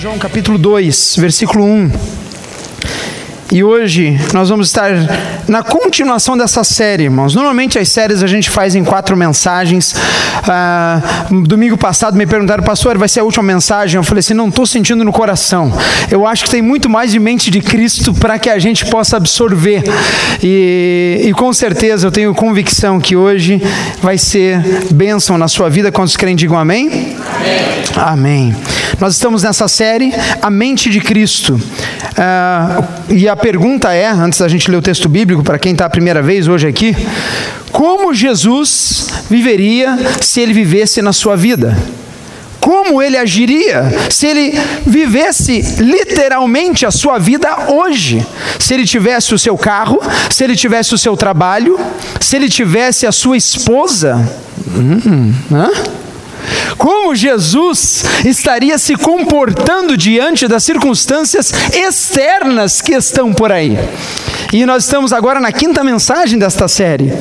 João 0.00 0.16
capítulo 0.16 0.56
2, 0.56 1.16
versículo 1.18 1.62
1. 1.62 1.90
E 3.52 3.62
hoje 3.62 4.18
nós 4.32 4.48
vamos 4.48 4.68
estar 4.68 4.90
na 5.46 5.62
continuação 5.62 6.38
dessa 6.38 6.64
série, 6.64 7.02
irmãos. 7.02 7.34
Normalmente 7.34 7.78
as 7.78 7.90
séries 7.90 8.22
a 8.22 8.26
gente 8.26 8.48
faz 8.48 8.74
em 8.74 8.82
quatro 8.82 9.14
mensagens. 9.14 9.94
Ah, 10.48 11.26
domingo 11.30 11.76
passado 11.76 12.16
me 12.16 12.26
perguntaram, 12.26 12.64
pastor, 12.64 12.96
vai 12.96 13.10
ser 13.10 13.20
a 13.20 13.24
última 13.24 13.42
mensagem? 13.42 13.98
Eu 13.98 14.02
falei 14.02 14.20
assim, 14.20 14.32
não 14.32 14.48
estou 14.48 14.64
sentindo 14.64 15.04
no 15.04 15.12
coração. 15.12 15.70
Eu 16.10 16.26
acho 16.26 16.44
que 16.44 16.50
tem 16.50 16.62
muito 16.62 16.88
mais 16.88 17.12
de 17.12 17.18
mente 17.18 17.50
de 17.50 17.60
Cristo 17.60 18.14
para 18.14 18.38
que 18.38 18.48
a 18.48 18.58
gente 18.58 18.86
possa 18.86 19.18
absorver. 19.18 19.82
E, 20.42 21.24
e, 21.24 21.32
com 21.34 21.52
certeza 21.52 22.06
eu 22.06 22.10
tenho 22.10 22.34
convicção 22.34 22.98
que 22.98 23.16
hoje 23.16 23.62
vai 24.00 24.16
ser 24.16 24.62
bênção 24.92 25.36
na 25.36 25.46
sua 25.46 25.68
vida. 25.68 25.92
Quantos 25.92 26.16
creem, 26.16 26.34
digam 26.34 26.58
amém? 26.58 26.88
Amém. 26.88 27.16
Amém. 27.96 28.54
Nós 29.00 29.14
estamos 29.14 29.42
nessa 29.42 29.66
série, 29.66 30.12
A 30.42 30.50
Mente 30.50 30.90
de 30.90 31.00
Cristo. 31.00 31.60
Ah, 32.16 32.82
e 33.08 33.28
a 33.28 33.36
pergunta 33.36 33.92
é, 33.92 34.06
antes 34.06 34.38
da 34.38 34.48
gente 34.48 34.70
ler 34.70 34.76
o 34.76 34.82
texto 34.82 35.08
bíblico, 35.08 35.42
para 35.42 35.58
quem 35.58 35.72
está 35.72 35.86
a 35.86 35.90
primeira 35.90 36.20
vez 36.20 36.48
hoje 36.48 36.66
aqui, 36.66 36.94
como 37.72 38.12
Jesus 38.12 39.08
viveria 39.30 39.98
se 40.20 40.40
ele 40.40 40.52
vivesse 40.52 41.00
na 41.00 41.12
sua 41.12 41.36
vida? 41.36 41.76
Como 42.60 43.00
ele 43.00 43.16
agiria 43.16 43.90
se 44.10 44.26
ele 44.26 44.60
vivesse 44.86 45.62
literalmente 45.78 46.84
a 46.84 46.90
sua 46.90 47.18
vida 47.18 47.70
hoje? 47.70 48.24
Se 48.58 48.74
ele 48.74 48.84
tivesse 48.84 49.34
o 49.34 49.38
seu 49.38 49.56
carro, 49.56 49.98
se 50.30 50.44
ele 50.44 50.54
tivesse 50.54 50.94
o 50.94 50.98
seu 50.98 51.16
trabalho, 51.16 51.80
se 52.20 52.36
ele 52.36 52.50
tivesse 52.50 53.06
a 53.06 53.12
sua 53.12 53.36
esposa? 53.36 54.30
Hum? 54.76 55.32
Como 56.76 57.14
Jesus 57.14 58.04
estaria 58.24 58.78
se 58.78 58.96
comportando 58.96 59.96
diante 59.96 60.46
das 60.48 60.64
circunstâncias 60.64 61.52
externas 61.74 62.80
que 62.80 62.94
estão 62.94 63.32
por 63.32 63.52
aí. 63.52 63.78
E 64.52 64.66
nós 64.66 64.84
estamos 64.84 65.12
agora 65.12 65.40
na 65.40 65.52
quinta 65.52 65.84
mensagem 65.84 66.38
desta 66.38 66.66
série, 66.66 67.12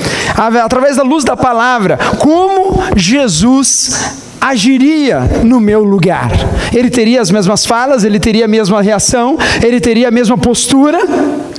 através 0.64 0.98
da 0.98 1.04
luz 1.04 1.24
da 1.24 1.38
palavra, 1.38 1.98
como 2.18 2.82
Jesus 2.96 4.29
agiria 4.40 5.20
no 5.44 5.60
meu 5.60 5.84
lugar. 5.84 6.32
Ele 6.74 6.90
teria 6.90 7.22
as 7.22 7.32
mesmas 7.32 7.66
falas, 7.66 8.04
ele 8.04 8.20
teria 8.20 8.46
a 8.46 8.48
mesma 8.48 8.82
reação, 8.82 9.38
ele 9.64 9.80
teria 9.80 10.08
a 10.08 10.12
mesma 10.12 10.38
postura 10.38 11.00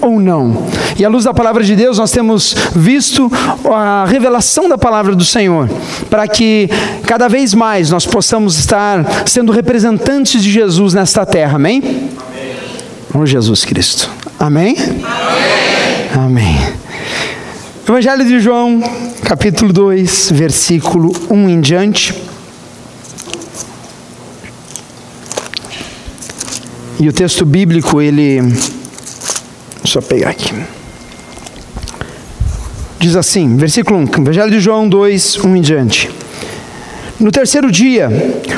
ou 0.00 0.18
não. 0.18 0.66
E 0.98 1.04
à 1.04 1.08
luz 1.08 1.24
da 1.24 1.34
palavra 1.34 1.62
de 1.62 1.76
Deus, 1.76 1.98
nós 1.98 2.10
temos 2.10 2.54
visto 2.74 3.30
a 3.70 4.04
revelação 4.06 4.68
da 4.68 4.78
palavra 4.78 5.14
do 5.14 5.24
Senhor, 5.24 5.68
para 6.08 6.26
que 6.26 6.68
cada 7.06 7.28
vez 7.28 7.54
mais 7.54 7.90
nós 7.90 8.06
possamos 8.06 8.58
estar 8.58 9.04
sendo 9.26 9.52
representantes 9.52 10.42
de 10.42 10.50
Jesus 10.50 10.94
nesta 10.94 11.26
terra. 11.26 11.56
Amém? 11.56 11.82
Amém. 11.84 12.10
Oh 13.14 13.26
Jesus 13.26 13.64
Cristo. 13.64 14.10
Amém? 14.38 14.76
Amém. 14.78 16.26
Amém. 16.26 16.80
Evangelho 17.88 18.24
de 18.24 18.38
João, 18.38 18.80
capítulo 19.24 19.72
2, 19.72 20.30
versículo 20.32 21.12
1 21.28 21.48
em 21.48 21.60
diante. 21.60 22.29
E 27.00 27.08
o 27.08 27.12
texto 27.14 27.46
bíblico, 27.46 28.02
ele. 28.02 28.40
Só 29.84 30.02
pegar 30.02 30.28
aqui. 30.28 30.52
Diz 32.98 33.16
assim, 33.16 33.56
versículo 33.56 33.98
1, 34.00 34.20
Evangelho 34.20 34.50
de 34.50 34.60
João 34.60 34.86
2, 34.86 35.38
1 35.38 35.56
em 35.56 35.62
diante. 35.62 36.10
No 37.18 37.30
terceiro 37.30 37.72
dia, 37.72 38.10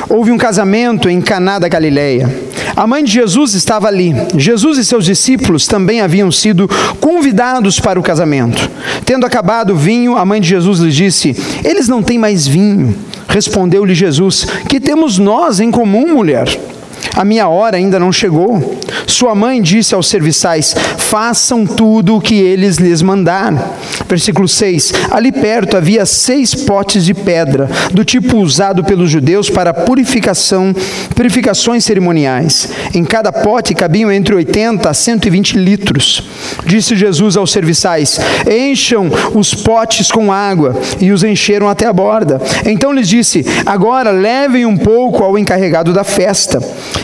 houve 0.09 0.29
um 0.29 0.37
casamento 0.37 1.07
em 1.09 1.21
Caná 1.21 1.57
da 1.57 1.69
Galileia. 1.69 2.29
A 2.75 2.85
mãe 2.85 3.01
de 3.01 3.13
Jesus 3.13 3.53
estava 3.53 3.87
ali. 3.87 4.13
Jesus 4.35 4.77
e 4.77 4.83
seus 4.83 5.05
discípulos 5.05 5.65
também 5.65 6.01
haviam 6.01 6.29
sido 6.29 6.67
convidados 6.99 7.79
para 7.79 7.97
o 7.97 8.03
casamento. 8.03 8.69
Tendo 9.05 9.25
acabado 9.25 9.71
o 9.71 9.77
vinho, 9.77 10.17
a 10.17 10.25
mãe 10.25 10.41
de 10.41 10.49
Jesus 10.49 10.79
lhe 10.79 10.91
disse: 10.91 11.33
Eles 11.63 11.87
não 11.87 12.03
têm 12.03 12.19
mais 12.19 12.45
vinho. 12.45 12.93
Respondeu-lhe 13.29 13.95
Jesus: 13.95 14.45
Que 14.67 14.81
temos 14.81 15.17
nós 15.17 15.61
em 15.61 15.71
comum, 15.71 16.13
mulher? 16.13 16.72
A 17.15 17.23
minha 17.23 17.47
hora 17.47 17.77
ainda 17.77 17.99
não 17.99 18.11
chegou. 18.11 18.79
Sua 19.05 19.35
mãe 19.35 19.61
disse 19.61 19.93
aos 19.93 20.07
serviçais: 20.07 20.75
Façam 20.97 21.65
tudo 21.65 22.15
o 22.15 22.21
que 22.21 22.35
eles 22.35 22.77
lhes 22.77 23.01
mandaram. 23.01 23.59
Versículo 24.07 24.47
6: 24.47 24.93
Ali 25.11 25.31
perto 25.31 25.77
havia 25.77 26.05
seis 26.05 26.55
potes 26.55 27.05
de 27.05 27.13
pedra, 27.13 27.69
do 27.91 28.03
tipo 28.03 28.37
usado 28.37 28.83
pelos 28.83 29.09
judeus 29.09 29.49
para 29.49 29.73
purificação, 29.73 30.73
purificações 31.15 31.83
cerimoniais. 31.83 32.69
Em 32.93 33.03
cada 33.03 33.31
pote 33.31 33.75
cabiam 33.75 34.11
entre 34.11 34.33
80 34.33 34.89
a 34.89 34.93
120 34.93 35.57
litros. 35.57 36.27
Disse 36.65 36.95
Jesus 36.95 37.37
aos 37.37 37.51
serviçais: 37.51 38.19
Encham 38.49 39.09
os 39.35 39.53
potes 39.53 40.11
com 40.11 40.31
água, 40.31 40.75
e 40.99 41.11
os 41.11 41.23
encheram 41.23 41.69
até 41.69 41.85
a 41.85 41.93
borda. 41.93 42.41
Então 42.65 42.91
lhes 42.91 43.07
disse: 43.07 43.45
Agora 43.65 44.11
levem 44.11 44.65
um 44.65 44.77
pouco 44.77 45.23
ao 45.23 45.37
encarregado 45.37 45.93
da 45.93 46.03
festa. 46.03 46.59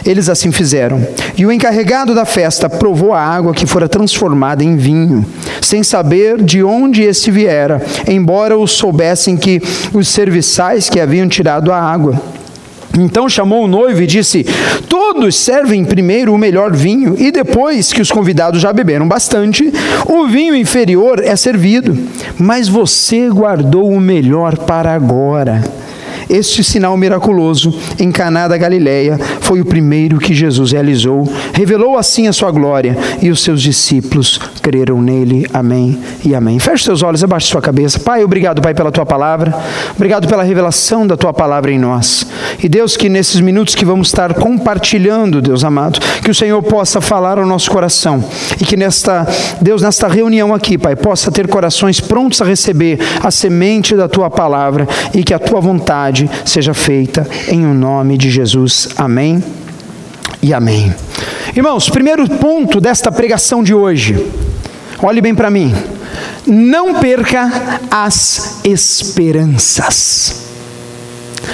Eles 0.06 0.30
assim 0.30 0.52
fizeram. 0.52 1.06
E 1.38 1.46
o 1.46 1.52
encarregado 1.52 2.16
da 2.16 2.26
festa 2.26 2.70
provou 2.70 3.14
a 3.14 3.22
água 3.22 3.54
que 3.54 3.66
fora 3.66 3.88
transformada 3.88 4.64
em 4.64 4.76
vinho, 4.76 5.26
sem 5.62 5.84
saber 5.84 6.42
de 6.42 6.64
onde 6.64 7.04
este 7.04 7.32
viera, 7.32 7.82
embora 8.08 8.58
os 8.58 8.72
soubessem 8.72 9.38
que 9.38 9.62
os 9.94 10.08
serviçais 10.08 10.90
que 10.90 11.00
haviam 11.00 11.28
tirado 11.28 11.72
a 11.72 11.80
água. 11.80 12.22
Então 12.98 13.30
chamou 13.30 13.64
o 13.64 13.68
noivo 13.68 14.02
e 14.02 14.08
disse: 14.08 14.46
Todos 14.88 15.36
servem 15.36 15.86
primeiro 15.86 16.34
o 16.34 16.38
melhor 16.38 16.76
vinho, 16.76 17.16
e 17.18 17.32
depois 17.32 17.94
que 17.94 18.02
os 18.02 18.12
convidados 18.12 18.62
já 18.62 18.74
beberam 18.74 19.08
bastante, 19.08 19.72
o 20.08 20.28
vinho 20.28 20.56
inferior 20.56 21.22
é 21.24 21.36
servido. 21.36 21.98
Mas 22.38 22.68
você 22.68 23.30
guardou 23.30 23.90
o 23.90 24.00
melhor 24.00 24.58
para 24.58 24.94
agora. 24.94 25.64
Este 26.30 26.64
sinal 26.64 26.96
miraculoso 26.96 27.74
em 27.98 28.12
Caná 28.12 28.48
da 28.48 28.56
Galileia 28.56 29.20
foi 29.42 29.62
o 29.62 29.66
primeiro 29.66 30.20
que 30.20 30.32
Jesus 30.32 30.72
realizou. 30.72 31.28
Revelou 31.54 31.98
assim 31.98 32.28
a 32.28 32.34
sua 32.34 32.52
glória 32.52 32.96
e 33.20 33.32
os 33.32 33.42
seus 33.42 33.64
discípulos 33.64 34.40
creram 34.62 35.02
nele. 35.02 35.48
Amém 35.52 35.98
e 36.24 36.36
amém. 36.36 36.60
Feche 36.60 36.84
seus 36.84 37.02
olhos, 37.02 37.24
abaixe 37.24 37.48
sua 37.48 37.64
cabeça. 37.64 38.00
Pai, 38.00 38.24
obrigado, 38.24 38.62
Pai, 38.62 38.76
pela 38.76 38.92
tua 38.92 39.08
palavra. 39.08 39.58
Obrigado 39.96 40.28
pela 40.28 40.44
revelação 40.44 41.08
da 41.08 41.18
tua 41.18 41.34
palavra 41.34 41.72
em 41.72 41.80
nós. 41.80 42.28
E 42.62 42.70
Deus, 42.70 42.96
que 42.96 43.10
nesses 43.10 43.42
minutos 43.42 43.74
que 43.74 43.84
vamos 43.84 44.10
estar 44.10 44.36
compartilhando, 44.36 45.42
Deus 45.42 45.64
amado, 45.64 46.00
que 46.24 46.30
o 46.30 46.36
Senhor 46.36 46.62
possa 46.62 47.02
falar 47.02 47.40
ao 47.40 47.46
nosso 47.46 47.72
coração 47.72 48.24
e 48.62 48.66
que 48.66 48.78
nesta, 48.78 49.28
Deus, 49.60 49.82
nesta 49.82 50.08
reunião 50.08 50.54
aqui, 50.54 50.78
Pai, 50.78 50.96
possa 50.96 51.32
ter 51.32 51.48
corações 51.48 52.00
prontos 52.00 52.40
a 52.40 52.46
receber 52.46 53.00
a 53.24 53.32
semente 53.32 53.96
da 53.96 54.08
tua 54.08 54.30
palavra 54.30 54.88
e 55.16 55.24
que 55.24 55.34
a 55.34 55.40
tua 55.40 55.60
vontade 55.60 56.19
vontade 56.20 56.30
seja 56.46 56.74
feita 56.74 57.28
em 57.48 57.66
o 57.66 57.74
nome 57.74 58.18
de 58.18 58.30
Jesus. 58.30 58.90
Amém 58.98 59.44
e 60.42 60.54
amém. 60.54 60.94
Irmãos, 61.56 61.90
primeiro 61.90 62.28
ponto 62.28 62.82
desta 62.82 63.12
pregação 63.12 63.64
de 63.64 63.74
hoje. 63.74 64.26
Olhe 65.02 65.22
bem 65.22 65.36
para 65.36 65.50
mim. 65.50 65.74
Não 66.46 66.96
perca 66.96 67.80
as 67.90 68.60
esperanças. 68.64 70.48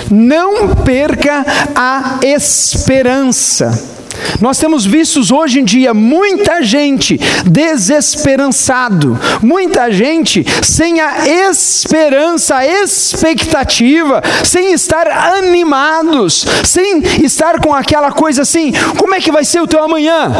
Não 0.09 0.75
perca 0.75 1.45
a 1.75 2.19
esperança. 2.23 3.94
Nós 4.39 4.57
temos 4.57 4.85
visto 4.85 5.21
hoje 5.35 5.59
em 5.59 5.63
dia 5.63 5.93
muita 5.93 6.61
gente 6.61 7.19
desesperançado, 7.45 9.19
muita 9.41 9.91
gente 9.91 10.45
sem 10.63 10.99
a 10.99 11.27
esperança, 11.27 12.57
a 12.57 12.65
expectativa, 12.65 14.21
sem 14.43 14.73
estar 14.73 15.07
animados, 15.07 16.45
sem 16.63 16.99
estar 17.23 17.59
com 17.59 17.73
aquela 17.73 18.11
coisa 18.11 18.41
assim: 18.41 18.73
como 18.97 19.16
é 19.16 19.19
que 19.19 19.31
vai 19.31 19.45
ser 19.45 19.61
o 19.61 19.67
teu 19.67 19.84
amanhã? 19.84 20.31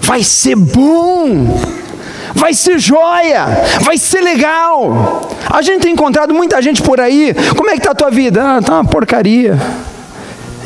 Vai 0.00 0.22
ser 0.22 0.56
bom 0.56 1.58
vai 2.34 2.54
ser 2.54 2.78
joia, 2.78 3.46
vai 3.80 3.98
ser 3.98 4.20
legal. 4.20 5.28
A 5.50 5.60
gente 5.60 5.82
tem 5.82 5.92
encontrado 5.92 6.32
muita 6.32 6.62
gente 6.62 6.82
por 6.82 7.00
aí. 7.00 7.34
Como 7.56 7.68
é 7.68 7.72
que 7.72 7.78
está 7.78 7.90
a 7.90 7.94
tua 7.94 8.10
vida? 8.10 8.42
Ah, 8.42 8.62
tá 8.62 8.74
uma 8.74 8.84
porcaria. 8.84 9.58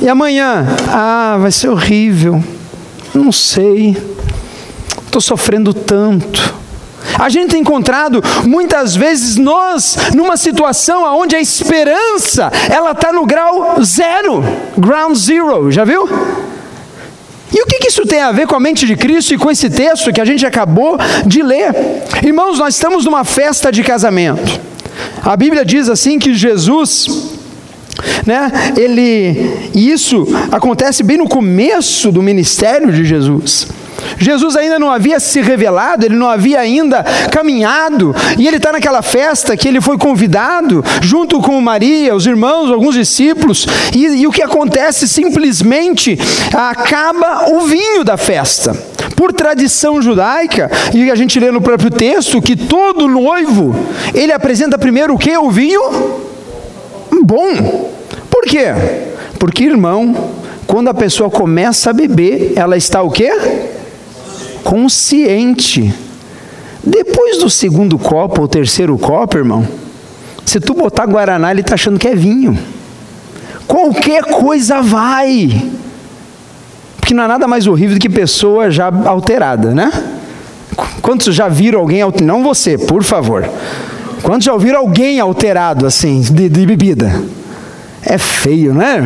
E 0.03 0.09
amanhã? 0.09 0.67
Ah, 0.89 1.37
vai 1.41 1.53
ser 1.53 1.69
horrível. 1.69 2.43
Não 3.15 3.31
sei. 3.31 3.97
Estou 5.07 5.23
sofrendo 5.23 5.73
tanto. 5.73 6.55
A 7.17 7.29
gente 7.29 7.51
tem 7.51 7.61
encontrado 7.61 8.21
muitas 8.45 8.97
vezes 8.97 9.37
nós 9.37 9.97
numa 10.13 10.37
situação 10.37 11.05
onde 11.17 11.37
a 11.37 11.41
esperança 11.41 12.51
ela 12.69 12.91
está 12.91 13.13
no 13.13 13.25
grau 13.25 13.81
zero, 13.85 14.43
ground 14.77 15.17
zero, 15.17 15.71
já 15.71 15.85
viu? 15.85 16.09
E 17.55 17.63
o 17.63 17.67
que, 17.67 17.79
que 17.79 17.89
isso 17.89 18.05
tem 18.05 18.21
a 18.21 18.33
ver 18.33 18.49
com 18.49 18.57
a 18.57 18.61
mente 18.61 18.85
de 18.85 18.97
Cristo 18.97 19.35
e 19.35 19.39
com 19.39 19.53
esse 19.53 19.71
texto 19.71 20.13
que 20.13 20.21
a 20.21 20.25
gente 20.25 20.45
acabou 20.45 20.99
de 21.25 21.43
ler? 21.45 21.73
Irmãos, 22.25 22.59
nós 22.59 22.75
estamos 22.75 23.05
numa 23.05 23.23
festa 23.23 23.71
de 23.71 23.85
casamento. 23.85 24.61
A 25.23 25.37
Bíblia 25.37 25.65
diz 25.65 25.89
assim 25.89 26.19
que 26.19 26.35
Jesus 26.35 27.31
Né? 28.27 28.50
Ele, 28.77 29.71
isso 29.75 30.27
acontece 30.50 31.03
bem 31.03 31.19
no 31.19 31.29
começo 31.29 32.11
do 32.11 32.23
ministério 32.23 32.93
de 32.93 33.05
Jesus. 33.05 33.69
Jesus 34.19 34.56
ainda 34.56 34.79
não 34.79 34.91
havia 34.91 35.19
se 35.21 35.41
revelado, 35.41 36.05
ele 36.05 36.17
não 36.17 36.29
havia 36.29 36.61
ainda 36.61 37.05
caminhado, 37.31 38.15
e 38.39 38.47
ele 38.47 38.56
está 38.56 38.73
naquela 38.73 39.03
festa 39.03 39.56
que 39.56 39.69
ele 39.69 39.81
foi 39.81 39.99
convidado, 39.99 40.85
junto 41.00 41.41
com 41.41 41.61
Maria, 41.61 42.15
os 42.15 42.27
irmãos, 42.27 42.71
alguns 42.71 42.94
discípulos, 42.94 43.67
e, 43.94 44.06
e 44.06 44.27
o 44.27 44.33
que 44.33 44.43
acontece 44.43 45.09
simplesmente 45.09 46.19
acaba 46.53 47.50
o 47.50 47.61
vinho 47.61 48.05
da 48.05 48.17
festa. 48.17 48.73
Por 49.17 49.33
tradição 49.33 50.00
judaica, 50.00 50.71
e 50.94 51.11
a 51.11 51.15
gente 51.15 51.39
lê 51.39 51.50
no 51.50 51.61
próprio 51.61 51.91
texto, 51.91 52.41
que 52.43 52.56
todo 52.56 53.09
noivo, 53.09 53.75
ele 54.15 54.33
apresenta 54.33 54.79
primeiro 54.79 55.15
o 55.15 55.19
que? 55.19 55.37
O 55.37 55.50
vinho 55.50 56.31
bom. 57.25 57.91
Por 58.31 58.44
quê? 58.44 58.67
Porque, 59.38 59.64
irmão, 59.64 60.31
quando 60.67 60.88
a 60.88 60.94
pessoa 60.94 61.29
começa 61.29 61.91
a 61.91 61.93
beber, 61.93 62.53
ela 62.56 62.76
está 62.76 63.03
o 63.03 63.11
quê? 63.11 63.31
consciente. 64.62 65.94
Depois 66.82 67.38
do 67.38 67.50
segundo 67.50 67.99
copo 67.99 68.41
ou 68.41 68.49
terceiro 68.49 68.97
copo, 68.99 69.37
irmão, 69.37 69.67
se 70.44 70.59
tu 70.59 70.75
botar 70.75 71.06
Guaraná, 71.06 71.50
ele 71.50 71.61
está 71.61 71.75
achando 71.75 71.99
que 71.99 72.09
é 72.09 72.14
vinho. 72.14 72.59
Qualquer 73.67 74.25
coisa 74.25 74.82
vai. 74.82 75.70
Porque 76.97 77.15
não 77.15 77.25
há 77.25 77.29
nada 77.29 77.47
mais 77.47 77.67
horrível 77.67 77.97
do 77.97 78.00
que 78.00 78.08
pessoa 78.08 78.70
já 78.70 78.91
alterada, 79.06 79.75
né? 79.75 79.93
Quantos 81.00 81.35
já 81.35 81.49
viram 81.49 81.81
alguém 81.81 82.03
alterado? 82.03 82.26
Não 82.26 82.43
você, 82.43 82.76
por 82.76 83.05
favor. 83.05 83.49
Quantos 84.23 84.45
já 84.45 84.53
ouviram 84.53 84.81
alguém 84.81 85.19
alterado 85.21 85.87
assim, 85.87 86.21
de, 86.21 86.49
de 86.49 86.67
bebida? 86.67 87.23
É 88.03 88.19
feio, 88.19 88.75
não 88.75 88.83
é? 88.83 89.03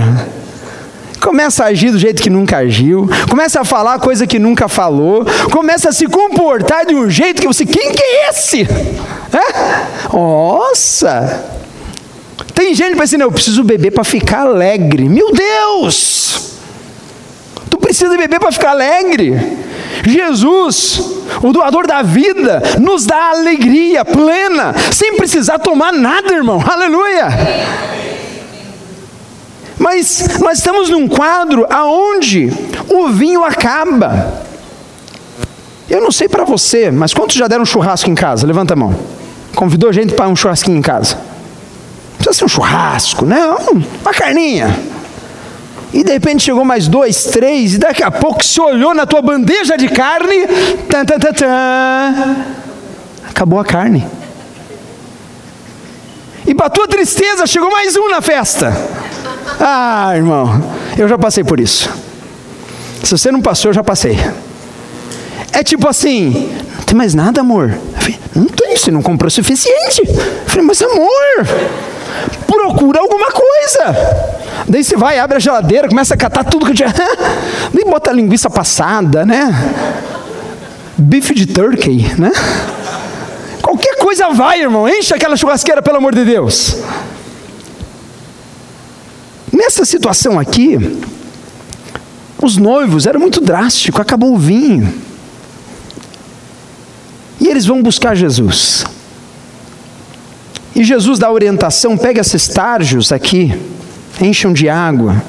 começa 1.26 1.64
a 1.64 1.68
agir 1.68 1.90
do 1.90 1.98
jeito 1.98 2.22
que 2.22 2.30
nunca 2.30 2.58
agiu, 2.58 3.08
começa 3.28 3.60
a 3.60 3.64
falar 3.64 3.98
coisa 3.98 4.28
que 4.28 4.38
nunca 4.38 4.68
falou, 4.68 5.26
começa 5.50 5.88
a 5.88 5.92
se 5.92 6.06
comportar 6.06 6.86
de 6.86 6.94
um 6.94 7.10
jeito 7.10 7.42
que 7.42 7.48
você, 7.48 7.66
quem 7.66 7.90
que 7.90 8.00
é 8.00 8.30
esse? 8.30 8.62
É? 8.62 10.16
Nossa! 10.16 11.44
Tem 12.54 12.72
gente 12.74 12.92
que 12.92 13.00
pensa 13.00 13.16
assim, 13.16 13.22
eu 13.22 13.32
preciso 13.32 13.64
beber 13.64 13.90
para 13.90 14.04
ficar 14.04 14.42
alegre. 14.42 15.08
Meu 15.08 15.32
Deus! 15.32 16.52
Tu 17.68 17.76
precisa 17.76 18.16
beber 18.16 18.38
para 18.38 18.52
ficar 18.52 18.70
alegre. 18.70 19.34
Jesus, 20.04 21.00
o 21.42 21.52
doador 21.52 21.86
da 21.86 22.02
vida, 22.02 22.62
nos 22.80 23.06
dá 23.06 23.30
alegria 23.30 24.04
plena, 24.04 24.74
sem 24.92 25.16
precisar 25.16 25.58
tomar 25.58 25.92
nada, 25.92 26.32
irmão. 26.32 26.62
Aleluia! 26.66 27.28
Mas 29.78 30.38
nós 30.40 30.58
estamos 30.58 30.88
num 30.88 31.06
quadro 31.06 31.66
aonde 31.70 32.50
o 32.88 33.08
vinho 33.08 33.44
acaba. 33.44 34.42
Eu 35.88 36.00
não 36.00 36.10
sei 36.10 36.28
para 36.28 36.44
você, 36.44 36.90
mas 36.90 37.14
quantos 37.14 37.36
já 37.36 37.46
deram 37.46 37.64
churrasco 37.64 38.10
em 38.10 38.14
casa? 38.14 38.46
Levanta 38.46 38.72
a 38.72 38.76
mão. 38.76 38.98
Convidou 39.54 39.92
gente 39.92 40.14
para 40.14 40.28
um 40.28 40.34
churrasquinho 40.34 40.78
em 40.78 40.82
casa? 40.82 41.16
Precisa 42.16 42.38
ser 42.38 42.44
um 42.44 42.48
churrasco, 42.48 43.24
né? 43.24 43.38
Uma 44.02 44.12
carninha. 44.12 44.76
E 45.96 46.04
de 46.04 46.12
repente 46.12 46.42
chegou 46.42 46.62
mais 46.62 46.88
dois, 46.88 47.24
três, 47.24 47.72
e 47.72 47.78
daqui 47.78 48.02
a 48.02 48.10
pouco 48.10 48.44
se 48.44 48.60
olhou 48.60 48.94
na 48.94 49.06
tua 49.06 49.22
bandeja 49.22 49.78
de 49.78 49.88
carne, 49.88 50.46
tan, 50.90 51.06
tan, 51.06 51.18
tan, 51.18 51.32
tan, 51.32 52.36
acabou 53.30 53.58
a 53.58 53.64
carne. 53.64 54.06
E 56.46 56.54
para 56.54 56.68
tua 56.68 56.86
tristeza 56.86 57.46
chegou 57.46 57.70
mais 57.70 57.96
um 57.96 58.10
na 58.10 58.20
festa. 58.20 58.76
Ah, 59.58 60.12
irmão, 60.14 60.62
eu 60.98 61.08
já 61.08 61.16
passei 61.16 61.42
por 61.42 61.58
isso. 61.58 61.88
Se 63.02 63.12
você 63.12 63.32
não 63.32 63.40
passou, 63.40 63.70
eu 63.70 63.74
já 63.74 63.82
passei. 63.82 64.18
É 65.50 65.64
tipo 65.64 65.88
assim, 65.88 66.52
não 66.76 66.84
tem 66.84 66.94
mais 66.94 67.14
nada, 67.14 67.40
amor. 67.40 67.74
Falei, 67.94 68.20
não 68.34 68.48
tem, 68.48 68.76
você 68.76 68.90
não 68.90 69.00
comprou 69.00 69.28
o 69.28 69.30
suficiente. 69.30 70.02
Eu 70.06 70.44
falei, 70.46 70.66
mas 70.66 70.82
amor, 70.82 71.46
procura 72.46 73.00
alguma 73.00 73.30
coisa. 73.30 74.35
Daí 74.68 74.82
você 74.82 74.96
vai, 74.96 75.18
abre 75.18 75.36
a 75.36 75.40
geladeira, 75.40 75.88
começa 75.88 76.14
a 76.14 76.16
catar 76.16 76.44
tudo 76.44 76.66
que 76.66 76.74
tinha. 76.74 76.92
Nem 77.72 77.84
bota 77.84 78.12
linguiça 78.12 78.48
passada, 78.48 79.24
né? 79.24 79.52
Bife 80.96 81.34
de 81.34 81.46
turkey, 81.46 82.06
né? 82.18 82.32
Qualquer 83.60 83.96
coisa 83.96 84.30
vai, 84.30 84.62
irmão. 84.62 84.88
Enche 84.88 85.14
aquela 85.14 85.36
churrasqueira, 85.36 85.82
pelo 85.82 85.98
amor 85.98 86.14
de 86.14 86.24
Deus. 86.24 86.76
Nessa 89.52 89.84
situação 89.84 90.38
aqui, 90.38 90.78
os 92.42 92.56
noivos 92.56 93.06
era 93.06 93.18
muito 93.18 93.40
drástico, 93.40 94.00
acabou 94.00 94.34
o 94.34 94.38
vinho. 94.38 94.92
E 97.40 97.48
eles 97.48 97.66
vão 97.66 97.82
buscar 97.82 98.14
Jesus. 98.14 98.84
E 100.74 100.84
Jesus 100.84 101.18
dá 101.18 101.30
orientação: 101.30 101.96
pega 101.96 102.20
esses 102.20 102.46
tarjos 102.48 103.12
aqui, 103.12 103.58
encham 104.20 104.52
de 104.52 104.68
água. 104.68 105.22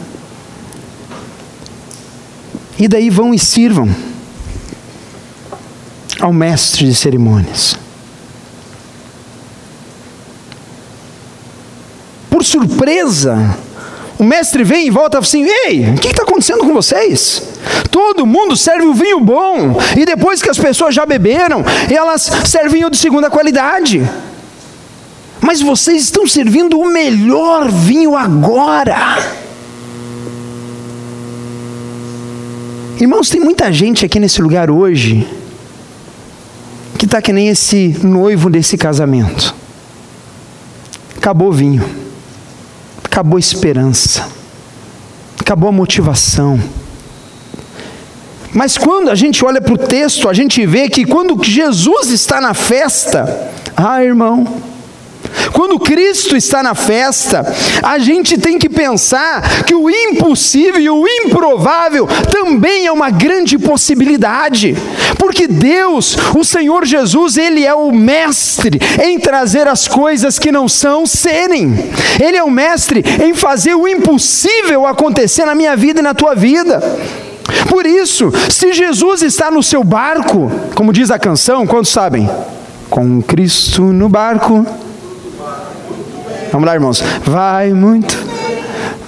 E 2.80 2.88
daí 2.88 3.10
vão 3.10 3.34
e 3.34 3.40
sirvam 3.40 3.90
ao 6.20 6.32
mestre 6.32 6.86
de 6.86 6.96
cerimônias. 6.96 7.78
Por 12.30 12.44
surpresa, 12.44 13.58
o 14.20 14.24
mestre 14.24 14.64
vem 14.64 14.88
e 14.88 14.92
volta 14.92 15.20
assim: 15.20 15.46
Ei, 15.46 15.90
o 15.90 15.96
que 15.96 16.10
está 16.10 16.24
acontecendo 16.24 16.60
com 16.60 16.74
vocês? 16.74 17.44
Todo 17.90 18.26
mundo 18.26 18.56
serve 18.56 18.86
o 18.86 18.94
vinho 18.94 19.20
bom, 19.20 19.76
e 19.96 20.06
depois 20.06 20.42
que 20.42 20.50
as 20.50 20.58
pessoas 20.58 20.94
já 20.94 21.06
beberam, 21.06 21.64
elas 21.90 22.30
servem 22.46 22.86
o 22.86 22.90
de 22.90 22.98
segunda 22.98 23.30
qualidade. 23.30 24.08
Mas 25.42 25.62
vocês 25.62 26.04
estão 26.04 26.28
servindo 26.28 26.80
o 26.80 26.92
melhor 26.92 27.70
vinho 27.70 28.16
agora. 28.16 29.18
Irmãos, 33.00 33.30
tem 33.30 33.40
muita 33.40 33.72
gente 33.72 34.06
aqui 34.06 34.20
nesse 34.20 34.42
lugar 34.42 34.72
hoje 34.72 35.28
que 36.98 37.06
está 37.06 37.22
que 37.22 37.32
nem 37.32 37.48
esse 37.48 37.96
noivo 38.04 38.50
desse 38.50 38.76
casamento. 38.76 39.54
Acabou 41.16 41.50
o 41.50 41.54
vinho 41.54 42.08
acabou 43.18 43.38
a 43.38 43.40
esperança, 43.40 44.30
acabou 45.40 45.70
a 45.70 45.72
motivação. 45.72 46.62
Mas 48.54 48.78
quando 48.78 49.10
a 49.10 49.16
gente 49.16 49.44
olha 49.44 49.60
para 49.60 49.74
o 49.74 49.78
texto, 49.78 50.30
a 50.30 50.34
gente 50.34 50.64
vê 50.68 50.88
que 50.88 51.04
quando 51.04 51.44
Jesus 51.44 52.12
está 52.12 52.40
na 52.40 52.54
festa, 52.54 53.52
ah, 53.76 54.04
irmão, 54.04 54.46
quando 55.52 55.80
Cristo 55.80 56.36
está 56.36 56.62
na 56.62 56.76
festa, 56.76 57.46
a 57.82 57.98
gente 57.98 58.38
tem 58.38 58.58
que 58.58 58.70
pensar 58.70 59.64
que 59.64 59.76
o 59.76 59.90
impossível 59.90 60.80
e 60.80 60.90
o 60.90 61.06
improvável 61.08 62.08
também 62.32 62.86
é 62.86 62.92
uma 62.92 63.10
grande 63.10 63.58
possibilidade, 63.58 64.76
porque 65.18 65.48
Deus, 65.48 66.18
o 66.36 66.44
Senhor 66.44 66.86
Jesus, 66.86 67.38
Ele 67.38 67.66
é 67.66 67.74
o 67.74 67.92
mestre 67.92 68.80
em 69.04 69.20
trazer 69.20 69.68
as 69.68 69.88
coisas 69.88 70.38
que 70.40 70.52
não 70.52 70.68
são 70.68 71.06
serem, 71.06 71.74
Ele 72.22 72.38
é 72.38 72.44
o 72.44 72.52
mestre 72.52 73.04
em 73.24 73.34
fazer 73.34 73.76
o 73.76 73.88
impossível 73.88 74.86
acontecer 74.86 75.46
na 75.46 75.56
minha 75.56 75.76
vida 75.76 76.00
e 76.00 76.04
na 76.04 76.14
tua 76.14 76.36
vida. 76.36 76.82
Por 77.70 77.86
isso, 77.86 78.32
se 78.50 78.74
Jesus 78.74 79.22
está 79.22 79.50
no 79.50 79.64
seu 79.64 79.84
barco, 79.84 80.52
como 80.76 80.94
diz 80.94 81.10
a 81.12 81.20
canção, 81.20 81.66
quantos 81.66 81.92
sabem? 81.92 82.30
Com 82.90 83.22
Cristo 83.22 83.84
no 83.84 84.10
barco, 84.10 84.66
Vamos 86.52 86.66
lá, 86.66 86.74
irmãos. 86.74 87.04
Vai 87.24 87.74
muito, 87.74 88.18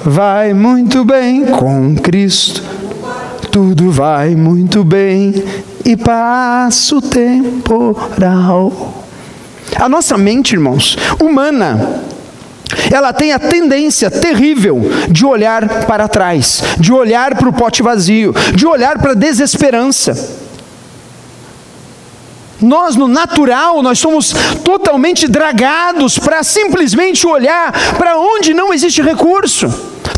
vai 0.03 0.53
muito 0.53 1.05
bem 1.05 1.45
com 1.45 1.95
Cristo. 1.95 2.63
Tudo 3.51 3.91
vai 3.91 4.35
muito 4.35 4.83
bem 4.83 5.43
e 5.85 5.95
passa 5.95 6.95
o 6.95 7.01
temporal. 7.01 8.71
A 9.75 9.87
nossa 9.87 10.17
mente, 10.17 10.53
irmãos, 10.53 10.97
humana, 11.19 12.03
ela 12.91 13.13
tem 13.13 13.31
a 13.31 13.39
tendência 13.39 14.11
terrível 14.11 14.81
de 15.09 15.25
olhar 15.25 15.85
para 15.85 16.07
trás, 16.07 16.61
de 16.79 16.91
olhar 16.91 17.35
para 17.35 17.49
o 17.49 17.53
pote 17.53 17.81
vazio, 17.81 18.33
de 18.53 18.67
olhar 18.67 18.99
para 18.99 19.11
a 19.11 19.15
desesperança. 19.15 20.48
Nós, 22.61 22.95
no 22.95 23.07
natural, 23.07 23.81
nós 23.81 23.99
somos 23.99 24.33
totalmente 24.63 25.27
dragados 25.27 26.19
para 26.19 26.43
simplesmente 26.43 27.25
olhar 27.25 27.71
para 27.97 28.17
onde 28.17 28.53
não 28.53 28.73
existe 28.73 29.01
recurso. 29.01 29.67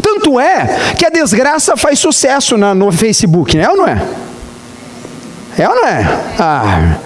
Tanto 0.02 0.40
é 0.40 0.94
que 0.98 1.06
a 1.06 1.10
desgraça 1.10 1.78
faz 1.78 2.00
sucesso 2.00 2.58
na, 2.58 2.74
no 2.74 2.92
Facebook, 2.92 3.56
né? 3.56 3.64
É 3.64 3.70
ou 3.70 3.78
não 3.78 3.88
é? 3.88 4.02
É 5.58 5.70
ou 5.70 5.76
não 5.76 5.88
é? 5.88 6.20
Ah, 6.40 6.98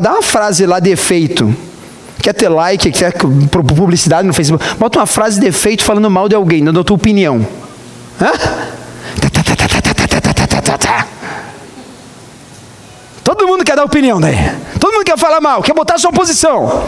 dá 0.00 0.12
uma 0.12 0.22
frase 0.22 0.64
lá 0.64 0.80
de 0.80 0.90
efeito 0.90 1.54
quer 2.26 2.32
ter 2.32 2.48
like, 2.48 2.90
quer 2.90 3.12
publicidade 3.12 4.26
no 4.26 4.34
Facebook, 4.34 4.64
bota 4.80 4.98
uma 4.98 5.06
frase 5.06 5.38
de 5.38 5.46
efeito 5.46 5.84
falando 5.84 6.10
mal 6.10 6.28
de 6.28 6.34
alguém, 6.34 6.64
dando 6.64 6.80
a 6.80 6.84
tua 6.84 6.96
opinião. 6.96 7.46
Hã? 8.20 8.32
Todo 13.26 13.44
mundo 13.44 13.64
quer 13.64 13.74
dar 13.74 13.82
opinião 13.82 14.20
daí. 14.20 14.36
Todo 14.78 14.92
mundo 14.92 15.04
quer 15.04 15.18
falar 15.18 15.40
mal, 15.40 15.60
quer 15.60 15.74
botar 15.74 15.98
sua 15.98 16.12
posição. 16.12 16.86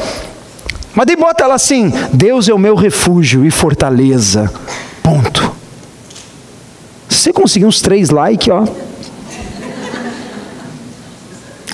Mas 0.95 1.05
daí 1.05 1.17
bota 1.17 1.43
ela 1.43 1.57
assim: 1.57 1.93
Deus 2.13 2.49
é 2.49 2.55
o 2.55 2.59
meu 2.59 2.77
refúgio 2.77 3.45
e 3.45 3.51
fortaleza. 3.51 4.49
Ponto. 5.03 5.51
Você 7.09 7.33
conseguir 7.33 7.67
uns 7.67 7.83
três 7.83 8.11
likes, 8.11 8.55
ó. 8.55 8.65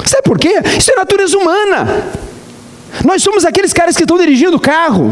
Sabe 0.07 0.23
por 0.25 0.39
quê? 0.39 0.55
Isso 0.79 0.93
é 0.93 0.97
natureza 0.97 1.37
humana. 1.37 2.03
Nós 3.03 3.23
somos 3.23 3.45
aqueles 3.45 3.73
caras 3.73 3.97
que 3.97 4.03
estão 4.03 4.19
dirigindo 4.19 4.57
o 4.57 4.61
carro. 4.61 5.11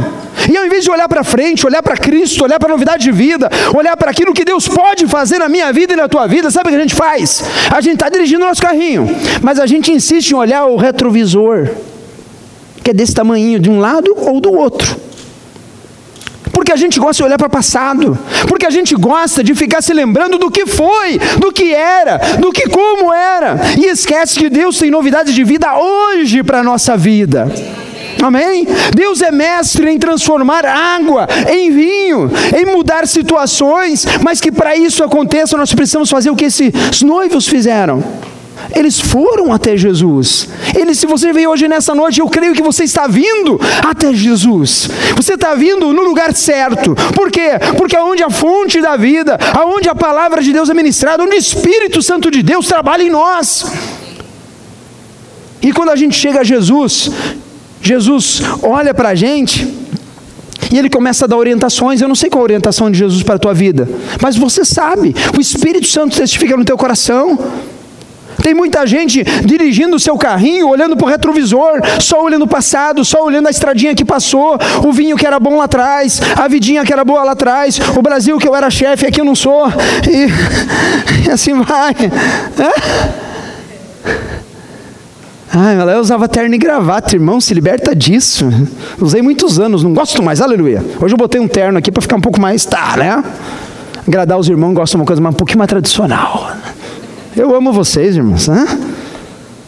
E 0.50 0.56
ao 0.56 0.66
invés 0.66 0.84
de 0.84 0.90
olhar 0.90 1.08
para 1.08 1.24
frente, 1.24 1.66
olhar 1.66 1.82
para 1.82 1.96
Cristo, 1.96 2.44
olhar 2.44 2.58
para 2.58 2.68
a 2.68 2.72
novidade 2.72 3.04
de 3.04 3.12
vida, 3.12 3.48
olhar 3.74 3.96
para 3.96 4.10
aquilo 4.10 4.32
que 4.32 4.44
Deus 4.44 4.68
pode 4.68 5.06
fazer 5.06 5.38
na 5.38 5.48
minha 5.48 5.72
vida 5.72 5.92
e 5.92 5.96
na 5.96 6.08
tua 6.08 6.26
vida, 6.26 6.50
sabe 6.50 6.68
o 6.68 6.70
que 6.70 6.76
a 6.76 6.80
gente 6.80 6.94
faz? 6.94 7.42
A 7.70 7.80
gente 7.80 7.94
está 7.94 8.08
dirigindo 8.08 8.44
o 8.44 8.48
nosso 8.48 8.60
carrinho, 8.60 9.08
mas 9.40 9.58
a 9.58 9.66
gente 9.66 9.90
insiste 9.90 10.30
em 10.30 10.34
olhar 10.34 10.66
o 10.66 10.76
retrovisor, 10.76 11.70
que 12.82 12.90
é 12.90 12.94
desse 12.94 13.14
tamanho, 13.14 13.58
de 13.58 13.70
um 13.70 13.80
lado 13.80 14.14
ou 14.16 14.40
do 14.40 14.52
outro. 14.52 14.96
Porque 16.72 16.84
a 16.84 16.86
gente 16.88 16.98
gosta 16.98 17.22
de 17.22 17.24
olhar 17.24 17.36
para 17.36 17.48
o 17.48 17.50
passado, 17.50 18.18
porque 18.48 18.64
a 18.64 18.70
gente 18.70 18.94
gosta 18.94 19.44
de 19.44 19.54
ficar 19.54 19.82
se 19.82 19.92
lembrando 19.92 20.38
do 20.38 20.50
que 20.50 20.64
foi, 20.64 21.18
do 21.38 21.52
que 21.52 21.70
era, 21.74 22.16
do 22.38 22.50
que 22.50 22.66
como 22.66 23.12
era, 23.12 23.60
e 23.78 23.84
esquece 23.84 24.38
que 24.38 24.48
Deus 24.48 24.78
tem 24.78 24.90
novidades 24.90 25.34
de 25.34 25.44
vida 25.44 25.76
hoje 25.76 26.42
para 26.42 26.60
a 26.60 26.62
nossa 26.62 26.96
vida. 26.96 27.46
Amém? 28.22 28.66
Deus 28.96 29.20
é 29.20 29.30
mestre 29.30 29.90
em 29.90 29.98
transformar 29.98 30.64
água 30.64 31.28
em 31.50 31.70
vinho, 31.70 32.30
em 32.56 32.64
mudar 32.64 33.06
situações, 33.06 34.06
mas 34.22 34.40
que 34.40 34.50
para 34.50 34.74
isso 34.74 35.04
aconteça 35.04 35.58
nós 35.58 35.74
precisamos 35.74 36.08
fazer 36.08 36.30
o 36.30 36.36
que 36.36 36.46
esses 36.46 37.02
noivos 37.02 37.46
fizeram. 37.46 38.02
Eles 38.74 39.00
foram 39.00 39.52
até 39.52 39.76
Jesus. 39.76 40.48
Ele, 40.74 40.94
se 40.94 41.06
você 41.06 41.32
veio 41.32 41.50
hoje 41.50 41.68
nessa 41.68 41.94
noite, 41.94 42.20
eu 42.20 42.28
creio 42.28 42.54
que 42.54 42.62
você 42.62 42.84
está 42.84 43.06
vindo 43.06 43.60
até 43.84 44.12
Jesus. 44.14 44.88
Você 45.16 45.34
está 45.34 45.54
vindo 45.54 45.92
no 45.92 46.02
lugar 46.02 46.34
certo. 46.34 46.94
Por 47.14 47.30
quê? 47.30 47.50
Porque 47.76 47.96
aonde 47.96 48.22
a 48.22 48.30
fonte 48.30 48.80
da 48.80 48.96
vida, 48.96 49.38
aonde 49.54 49.88
a 49.88 49.94
palavra 49.94 50.42
de 50.42 50.52
Deus 50.52 50.70
é 50.70 50.74
ministrada, 50.74 51.22
onde 51.22 51.36
o 51.36 51.38
Espírito 51.38 52.00
Santo 52.02 52.30
de 52.30 52.42
Deus 52.42 52.66
trabalha 52.66 53.02
em 53.02 53.10
nós. 53.10 53.64
E 55.60 55.72
quando 55.72 55.90
a 55.90 55.96
gente 55.96 56.16
chega 56.16 56.40
a 56.40 56.44
Jesus, 56.44 57.10
Jesus 57.80 58.42
olha 58.62 58.92
para 58.92 59.10
a 59.10 59.14
gente 59.14 59.82
e 60.72 60.78
ele 60.78 60.88
começa 60.88 61.24
a 61.24 61.28
dar 61.28 61.36
orientações. 61.36 62.00
Eu 62.00 62.08
não 62.08 62.14
sei 62.14 62.30
qual 62.30 62.40
a 62.40 62.44
orientação 62.44 62.90
de 62.90 62.98
Jesus 62.98 63.22
para 63.22 63.36
a 63.36 63.38
tua 63.38 63.52
vida, 63.52 63.88
mas 64.20 64.36
você 64.36 64.64
sabe. 64.64 65.14
O 65.36 65.40
Espírito 65.40 65.86
Santo 65.86 66.16
testifica 66.16 66.56
no 66.56 66.64
teu 66.64 66.76
coração. 66.76 67.38
Tem 68.42 68.54
muita 68.54 68.86
gente 68.86 69.22
dirigindo 69.44 69.96
o 69.96 70.00
seu 70.00 70.16
carrinho, 70.16 70.68
olhando 70.68 70.96
para 70.96 71.06
o 71.06 71.08
retrovisor, 71.08 71.80
só 72.00 72.22
olhando 72.22 72.42
o 72.42 72.48
passado, 72.48 73.04
só 73.04 73.24
olhando 73.24 73.46
a 73.46 73.50
estradinha 73.50 73.94
que 73.94 74.04
passou, 74.04 74.58
o 74.84 74.92
vinho 74.92 75.16
que 75.16 75.26
era 75.26 75.38
bom 75.38 75.56
lá 75.56 75.64
atrás, 75.64 76.20
a 76.36 76.48
vidinha 76.48 76.84
que 76.84 76.92
era 76.92 77.04
boa 77.04 77.22
lá 77.22 77.32
atrás, 77.32 77.80
o 77.96 78.02
Brasil 78.02 78.38
que 78.38 78.48
eu 78.48 78.54
era 78.54 78.70
chefe, 78.70 79.06
aqui 79.06 79.20
eu 79.20 79.24
não 79.24 79.34
sou, 79.34 79.68
e, 80.08 81.26
e 81.28 81.30
assim 81.30 81.54
vai. 81.62 81.92
É? 82.58 83.32
Ai, 85.54 85.76
ela 85.76 86.00
usava 86.00 86.26
terno 86.26 86.54
e 86.54 86.58
gravata, 86.58 87.14
irmão, 87.14 87.38
se 87.38 87.52
liberta 87.52 87.94
disso. 87.94 88.48
Usei 88.98 89.20
muitos 89.20 89.60
anos, 89.60 89.84
não 89.84 89.92
gosto 89.92 90.22
mais, 90.22 90.40
aleluia. 90.40 90.82
Hoje 90.98 91.12
eu 91.12 91.18
botei 91.18 91.38
um 91.38 91.46
terno 91.46 91.78
aqui 91.78 91.92
para 91.92 92.00
ficar 92.00 92.16
um 92.16 92.22
pouco 92.22 92.40
mais, 92.40 92.64
tá, 92.64 92.96
né? 92.96 93.22
Agradar 94.08 94.38
os 94.38 94.48
irmãos, 94.48 94.72
gosto 94.72 94.92
de 94.92 94.96
uma 94.96 95.04
coisa 95.04 95.22
um 95.22 95.32
pouquinho 95.32 95.58
mais 95.58 95.68
tradicional. 95.68 96.51
Eu 97.36 97.54
amo 97.54 97.72
vocês, 97.72 98.16
irmãos. 98.16 98.48
Né? 98.48 98.66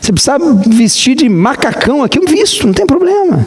Você 0.01 0.13
precisa 0.13 0.39
vestir 0.67 1.15
de 1.15 1.29
macacão 1.29 2.03
aqui, 2.03 2.19
eu 2.19 2.27
visto, 2.27 2.67
não 2.67 2.75
tem 2.75 2.87
problema. 2.87 3.47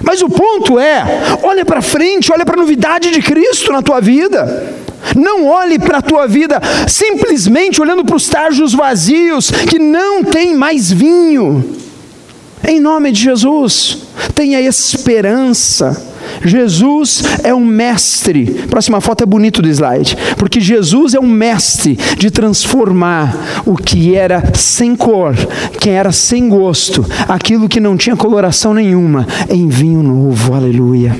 Mas 0.00 0.22
o 0.22 0.28
ponto 0.28 0.78
é, 0.78 1.02
olha 1.42 1.64
para 1.64 1.80
frente, 1.80 2.32
olha 2.32 2.44
para 2.44 2.54
a 2.54 2.60
novidade 2.60 3.10
de 3.10 3.22
Cristo 3.22 3.72
na 3.72 3.80
tua 3.80 4.00
vida. 4.00 4.74
Não 5.14 5.46
olhe 5.46 5.78
para 5.78 5.98
a 5.98 6.02
tua 6.02 6.26
vida 6.26 6.60
simplesmente 6.88 7.80
olhando 7.80 8.04
para 8.04 8.16
os 8.16 8.28
tajos 8.28 8.72
vazios 8.72 9.50
que 9.50 9.78
não 9.78 10.24
tem 10.24 10.54
mais 10.54 10.90
vinho. 10.90 11.76
Em 12.66 12.80
nome 12.80 13.12
de 13.12 13.20
Jesus, 13.22 13.98
tenha 14.34 14.60
esperança. 14.60 16.13
Jesus 16.44 17.22
é 17.42 17.54
um 17.54 17.64
mestre. 17.64 18.46
Próxima 18.68 19.00
foto 19.00 19.22
é 19.22 19.26
bonito 19.26 19.62
do 19.62 19.68
slide, 19.68 20.16
porque 20.36 20.60
Jesus 20.60 21.14
é 21.14 21.20
um 21.20 21.26
mestre 21.26 21.98
de 22.18 22.30
transformar 22.30 23.62
o 23.64 23.76
que 23.76 24.14
era 24.14 24.52
sem 24.54 24.94
cor, 24.96 25.34
que 25.80 25.90
era 25.90 26.12
sem 26.12 26.48
gosto, 26.48 27.04
aquilo 27.28 27.68
que 27.68 27.80
não 27.80 27.96
tinha 27.96 28.16
coloração 28.16 28.74
nenhuma, 28.74 29.26
em 29.48 29.68
vinho 29.68 30.02
novo. 30.02 30.54
Aleluia. 30.54 31.16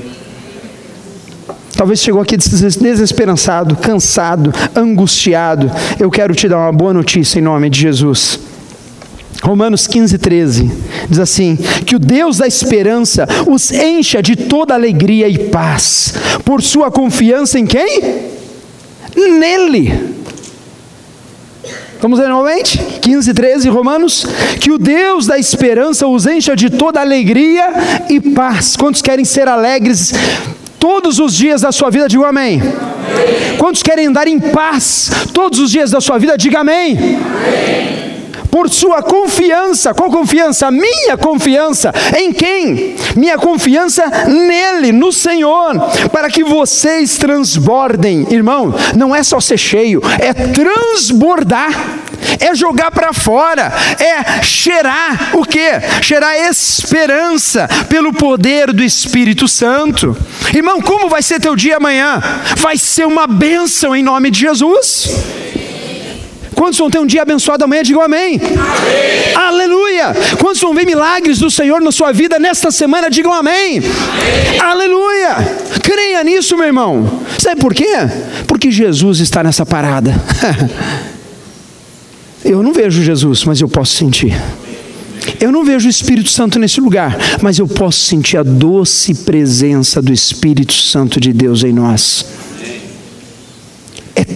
Talvez 1.76 2.00
chegou 2.00 2.22
aqui 2.22 2.36
desesperançado, 2.36 3.76
cansado, 3.76 4.52
angustiado. 4.76 5.70
Eu 5.98 6.10
quero 6.10 6.34
te 6.34 6.48
dar 6.48 6.58
uma 6.58 6.72
boa 6.72 6.92
notícia 6.92 7.38
em 7.38 7.42
nome 7.42 7.68
de 7.68 7.80
Jesus. 7.80 8.53
Romanos 9.44 9.86
15, 9.86 10.16
13 10.16 10.72
diz 11.06 11.18
assim: 11.18 11.58
Que 11.84 11.94
o 11.94 11.98
Deus 11.98 12.38
da 12.38 12.46
esperança 12.46 13.28
os 13.46 13.70
encha 13.70 14.22
de 14.22 14.34
toda 14.34 14.72
alegria 14.72 15.28
e 15.28 15.38
paz, 15.38 16.14
por 16.46 16.62
sua 16.62 16.90
confiança 16.90 17.58
em 17.58 17.66
quem? 17.66 18.00
Nele. 19.14 20.14
Vamos 22.00 22.18
ler 22.18 22.28
novamente? 22.28 22.78
15, 23.02 23.34
13, 23.34 23.68
Romanos. 23.68 24.26
Que 24.60 24.70
o 24.70 24.78
Deus 24.78 25.26
da 25.26 25.38
esperança 25.38 26.06
os 26.06 26.26
encha 26.26 26.56
de 26.56 26.70
toda 26.70 27.00
alegria 27.00 27.66
e 28.08 28.20
paz. 28.20 28.76
Quantos 28.76 29.02
querem 29.02 29.26
ser 29.26 29.46
alegres 29.46 30.12
todos 30.78 31.18
os 31.18 31.34
dias 31.34 31.60
da 31.60 31.70
sua 31.70 31.90
vida, 31.90 32.08
diga 32.08 32.28
amém. 32.28 32.60
amém. 32.60 33.56
Quantos 33.58 33.82
querem 33.82 34.06
andar 34.06 34.26
em 34.26 34.40
paz 34.40 35.10
todos 35.34 35.58
os 35.58 35.70
dias 35.70 35.90
da 35.90 36.00
sua 36.00 36.18
vida, 36.18 36.36
diga 36.36 36.60
amém. 36.60 36.96
amém. 36.96 37.93
Por 38.54 38.70
sua 38.70 39.02
confiança, 39.02 39.92
qual 39.92 40.08
confiança? 40.08 40.70
Minha 40.70 41.16
confiança. 41.16 41.92
Em 42.16 42.32
quem? 42.32 42.94
Minha 43.16 43.36
confiança 43.36 44.08
nele, 44.28 44.92
no 44.92 45.10
Senhor, 45.10 45.74
para 46.12 46.30
que 46.30 46.44
vocês 46.44 47.18
transbordem. 47.18 48.28
Irmão, 48.30 48.72
não 48.94 49.12
é 49.12 49.24
só 49.24 49.40
ser 49.40 49.58
cheio, 49.58 50.00
é 50.20 50.32
transbordar 50.32 51.72
é 52.40 52.54
jogar 52.54 52.90
para 52.90 53.12
fora, 53.12 53.72
é 53.98 54.42
cheirar 54.42 55.30
o 55.34 55.44
que? 55.44 55.80
Cheirar 56.00 56.36
esperança 56.36 57.68
pelo 57.88 58.12
poder 58.12 58.72
do 58.72 58.84
Espírito 58.84 59.48
Santo. 59.48 60.16
Irmão, 60.54 60.80
como 60.80 61.08
vai 61.08 61.22
ser 61.22 61.40
teu 61.40 61.56
dia 61.56 61.76
amanhã? 61.76 62.22
Vai 62.56 62.78
ser 62.78 63.04
uma 63.04 63.26
bênção 63.26 63.96
em 63.96 64.02
nome 64.02 64.30
de 64.30 64.40
Jesus. 64.40 65.10
Quantos 66.64 66.78
vão 66.78 66.88
ter 66.88 66.98
um 66.98 67.04
dia 67.04 67.20
abençoado 67.20 67.62
amanhã? 67.62 67.82
Digam 67.82 68.00
amém. 68.00 68.40
amém. 68.40 69.36
Aleluia. 69.36 70.14
Quantos 70.38 70.62
vão 70.62 70.72
ver 70.72 70.86
milagres 70.86 71.38
do 71.38 71.50
Senhor 71.50 71.78
na 71.82 71.92
sua 71.92 72.10
vida 72.10 72.38
nesta 72.38 72.70
semana? 72.70 73.10
Digam 73.10 73.34
amém. 73.34 73.82
amém. 73.82 74.60
Aleluia. 74.60 75.36
Creia 75.82 76.24
nisso, 76.24 76.56
meu 76.56 76.64
irmão. 76.64 77.20
Sabe 77.38 77.60
por 77.60 77.74
quê? 77.74 77.94
Porque 78.46 78.70
Jesus 78.70 79.20
está 79.20 79.44
nessa 79.44 79.66
parada. 79.66 80.14
Eu 82.42 82.62
não 82.62 82.72
vejo 82.72 83.02
Jesus, 83.02 83.44
mas 83.44 83.60
eu 83.60 83.68
posso 83.68 83.96
sentir. 83.96 84.34
Eu 85.40 85.52
não 85.52 85.64
vejo 85.64 85.86
o 85.86 85.90
Espírito 85.90 86.30
Santo 86.30 86.58
nesse 86.58 86.78
lugar, 86.78 87.16
mas 87.42 87.58
eu 87.58 87.66
posso 87.66 88.00
sentir 88.00 88.36
a 88.36 88.42
doce 88.42 89.14
presença 89.14 90.02
do 90.02 90.12
Espírito 90.12 90.74
Santo 90.74 91.18
de 91.18 91.32
Deus 91.32 91.64
em 91.64 91.72
nós. 91.72 92.24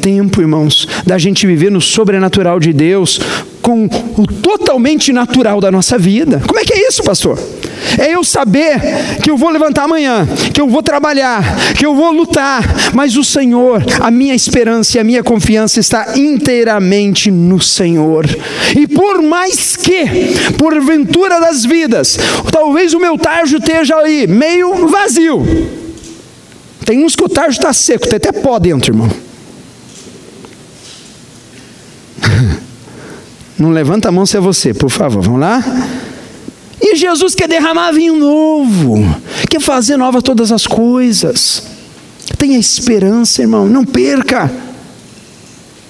Tempo, 0.00 0.40
irmãos, 0.40 0.88
da 1.06 1.18
gente 1.18 1.46
viver 1.46 1.70
no 1.70 1.80
sobrenatural 1.80 2.58
de 2.58 2.72
Deus 2.72 3.20
com 3.60 3.84
o 4.16 4.26
totalmente 4.26 5.12
natural 5.12 5.60
da 5.60 5.70
nossa 5.70 5.98
vida. 5.98 6.42
Como 6.46 6.58
é 6.58 6.64
que 6.64 6.72
é 6.72 6.88
isso, 6.88 7.02
pastor? 7.02 7.38
É 7.98 8.14
eu 8.14 8.24
saber 8.24 8.80
que 9.22 9.30
eu 9.30 9.36
vou 9.36 9.50
levantar 9.50 9.84
amanhã, 9.84 10.26
que 10.54 10.60
eu 10.60 10.68
vou 10.68 10.82
trabalhar, 10.82 11.42
que 11.76 11.84
eu 11.84 11.94
vou 11.94 12.10
lutar, 12.10 12.64
mas 12.94 13.16
o 13.16 13.22
Senhor, 13.24 13.84
a 14.00 14.10
minha 14.10 14.34
esperança 14.34 14.96
e 14.96 15.00
a 15.00 15.04
minha 15.04 15.22
confiança 15.22 15.80
está 15.80 16.18
inteiramente 16.18 17.30
no 17.30 17.60
Senhor. 17.60 18.26
E 18.76 18.86
por 18.86 19.20
mais 19.22 19.76
que, 19.76 20.04
por 20.56 20.80
ventura 20.80 21.38
das 21.38 21.64
vidas, 21.64 22.18
talvez 22.50 22.94
o 22.94 23.00
meu 23.00 23.18
tarjo 23.18 23.58
esteja 23.58 23.96
aí 23.96 24.26
meio 24.26 24.88
vazio. 24.88 25.46
Tem 26.84 27.04
uns 27.04 27.14
que 27.14 27.24
o 27.24 27.28
tarjo 27.28 27.58
está 27.58 27.72
seco, 27.72 28.08
tem 28.08 28.16
até 28.16 28.32
pó 28.32 28.58
dentro, 28.58 28.92
irmão. 28.92 29.27
Não 33.58 33.70
levanta 33.70 34.08
a 34.08 34.12
mão 34.12 34.24
se 34.24 34.36
é 34.36 34.40
você, 34.40 34.72
por 34.72 34.90
favor. 34.90 35.22
Vamos 35.22 35.40
lá? 35.40 35.62
E 36.80 36.94
Jesus 36.94 37.34
quer 37.34 37.48
derramar 37.48 37.90
vinho 37.90 38.16
novo, 38.16 39.04
quer 39.50 39.60
fazer 39.60 39.96
nova 39.96 40.22
todas 40.22 40.52
as 40.52 40.66
coisas. 40.66 41.64
Tenha 42.38 42.56
esperança, 42.56 43.42
irmão, 43.42 43.66
não 43.66 43.84
perca. 43.84 44.50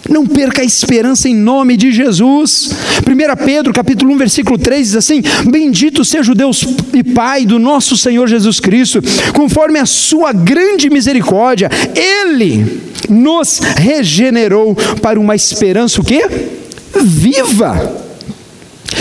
Não 0.08 0.26
perca 0.26 0.62
a 0.62 0.64
esperança 0.64 1.28
em 1.28 1.34
nome 1.34 1.76
de 1.76 1.92
Jesus. 1.92 2.70
1 3.06 3.44
Pedro, 3.44 3.74
capítulo 3.74 4.14
1, 4.14 4.16
versículo 4.16 4.56
3 4.56 4.86
diz 4.86 4.96
assim: 4.96 5.22
Bendito 5.50 6.02
seja 6.02 6.32
o 6.32 6.34
Deus 6.34 6.64
e 6.94 7.04
Pai 7.04 7.44
do 7.44 7.58
nosso 7.58 7.94
Senhor 7.94 8.26
Jesus 8.26 8.58
Cristo, 8.58 9.02
conforme 9.34 9.78
a 9.78 9.84
sua 9.84 10.32
grande 10.32 10.88
misericórdia, 10.88 11.70
ele 11.94 12.80
nos 13.10 13.58
regenerou 13.76 14.74
para 15.02 15.20
uma 15.20 15.36
esperança 15.36 16.00
o 16.00 16.04
quê? 16.04 16.57
Viva 17.02 18.08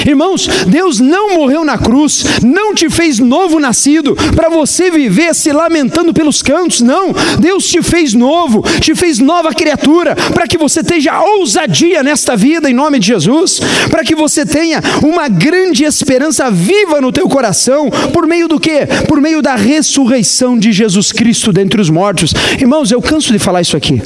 Irmãos, 0.05 0.47
Deus 0.67 0.99
não 0.99 1.35
morreu 1.35 1.65
na 1.65 1.77
cruz, 1.77 2.23
não 2.41 2.73
te 2.73 2.89
fez 2.89 3.19
novo 3.19 3.59
nascido 3.59 4.15
para 4.35 4.49
você 4.49 4.89
viver 4.89 5.33
se 5.35 5.51
lamentando 5.51 6.13
pelos 6.13 6.41
cantos, 6.41 6.81
não. 6.81 7.13
Deus 7.39 7.67
te 7.67 7.81
fez 7.81 8.13
novo, 8.13 8.63
te 8.79 8.95
fez 8.95 9.19
nova 9.19 9.53
criatura, 9.53 10.15
para 10.15 10.47
que 10.47 10.57
você 10.57 10.81
tenha 10.81 11.21
ousadia 11.21 12.03
nesta 12.03 12.37
vida 12.37 12.69
em 12.69 12.73
nome 12.73 12.99
de 12.99 13.07
Jesus, 13.07 13.59
para 13.89 14.03
que 14.03 14.15
você 14.15 14.45
tenha 14.45 14.81
uma 15.03 15.27
grande 15.27 15.83
esperança 15.83 16.49
viva 16.49 17.01
no 17.01 17.11
teu 17.11 17.27
coração, 17.27 17.89
por 18.13 18.25
meio 18.25 18.47
do 18.47 18.59
que? 18.59 18.85
Por 19.07 19.19
meio 19.19 19.41
da 19.41 19.55
ressurreição 19.55 20.57
de 20.57 20.71
Jesus 20.71 21.11
Cristo 21.11 21.51
dentre 21.51 21.81
os 21.81 21.89
mortos. 21.89 22.33
Irmãos, 22.59 22.91
eu 22.91 23.01
canso 23.01 23.33
de 23.33 23.39
falar 23.39 23.61
isso 23.61 23.75
aqui. 23.75 24.01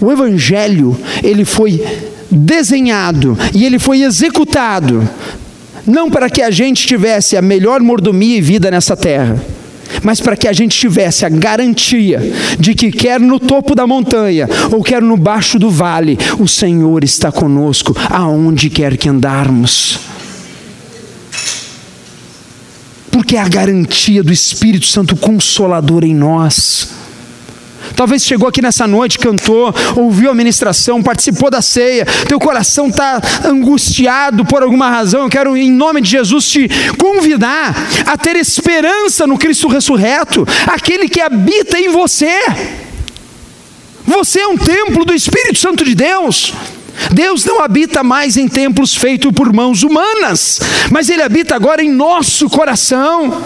O 0.00 0.10
evangelho, 0.10 0.98
ele 1.22 1.44
foi 1.44 1.80
desenhado 2.30 3.36
e 3.54 3.64
ele 3.64 3.78
foi 3.78 4.02
executado, 4.02 5.08
não 5.86 6.10
para 6.10 6.28
que 6.28 6.42
a 6.42 6.50
gente 6.50 6.86
tivesse 6.86 7.36
a 7.36 7.42
melhor 7.42 7.80
mordomia 7.80 8.36
e 8.36 8.40
vida 8.40 8.70
nessa 8.70 8.96
terra, 8.96 9.42
mas 10.02 10.20
para 10.20 10.36
que 10.36 10.46
a 10.46 10.52
gente 10.52 10.78
tivesse 10.78 11.24
a 11.24 11.28
garantia 11.28 12.20
de 12.58 12.74
que, 12.74 12.90
quer 12.90 13.18
no 13.18 13.40
topo 13.40 13.74
da 13.74 13.86
montanha 13.86 14.48
ou 14.70 14.82
quer 14.82 15.02
no 15.02 15.16
baixo 15.16 15.58
do 15.58 15.70
vale, 15.70 16.18
o 16.38 16.46
Senhor 16.46 17.02
está 17.02 17.32
conosco 17.32 17.96
aonde 18.10 18.70
quer 18.70 18.96
que 18.96 19.08
andarmos. 19.08 19.98
Porque 23.10 23.36
é 23.36 23.40
a 23.40 23.48
garantia 23.48 24.22
do 24.22 24.32
Espírito 24.32 24.86
Santo 24.86 25.16
Consolador 25.16 26.04
em 26.04 26.14
nós. 26.14 26.90
Talvez 27.94 28.24
chegou 28.24 28.48
aqui 28.48 28.62
nessa 28.62 28.86
noite, 28.86 29.18
cantou, 29.18 29.74
ouviu 29.96 30.30
a 30.30 30.34
ministração, 30.34 31.02
participou 31.02 31.50
da 31.50 31.60
ceia, 31.62 32.06
teu 32.28 32.38
coração 32.38 32.88
está 32.88 33.20
angustiado 33.44 34.44
por 34.44 34.62
alguma 34.62 34.88
razão. 34.90 35.22
Eu 35.22 35.28
quero, 35.28 35.56
em 35.56 35.70
nome 35.70 36.00
de 36.00 36.10
Jesus, 36.10 36.48
te 36.48 36.68
convidar 36.96 37.74
a 38.06 38.16
ter 38.16 38.36
esperança 38.36 39.26
no 39.26 39.38
Cristo 39.38 39.68
ressurreto, 39.68 40.46
aquele 40.66 41.08
que 41.08 41.20
habita 41.20 41.78
em 41.78 41.88
você. 41.90 42.38
Você 44.06 44.40
é 44.40 44.48
um 44.48 44.56
templo 44.56 45.04
do 45.04 45.14
Espírito 45.14 45.58
Santo 45.58 45.84
de 45.84 45.94
Deus. 45.94 46.54
Deus 47.12 47.44
não 47.44 47.62
habita 47.62 48.02
mais 48.02 48.36
em 48.36 48.48
templos 48.48 48.94
feitos 48.94 49.32
por 49.32 49.52
mãos 49.52 49.82
humanas, 49.82 50.60
mas 50.90 51.08
Ele 51.08 51.22
habita 51.22 51.54
agora 51.54 51.82
em 51.82 51.90
nosso 51.90 52.48
coração. 52.48 53.42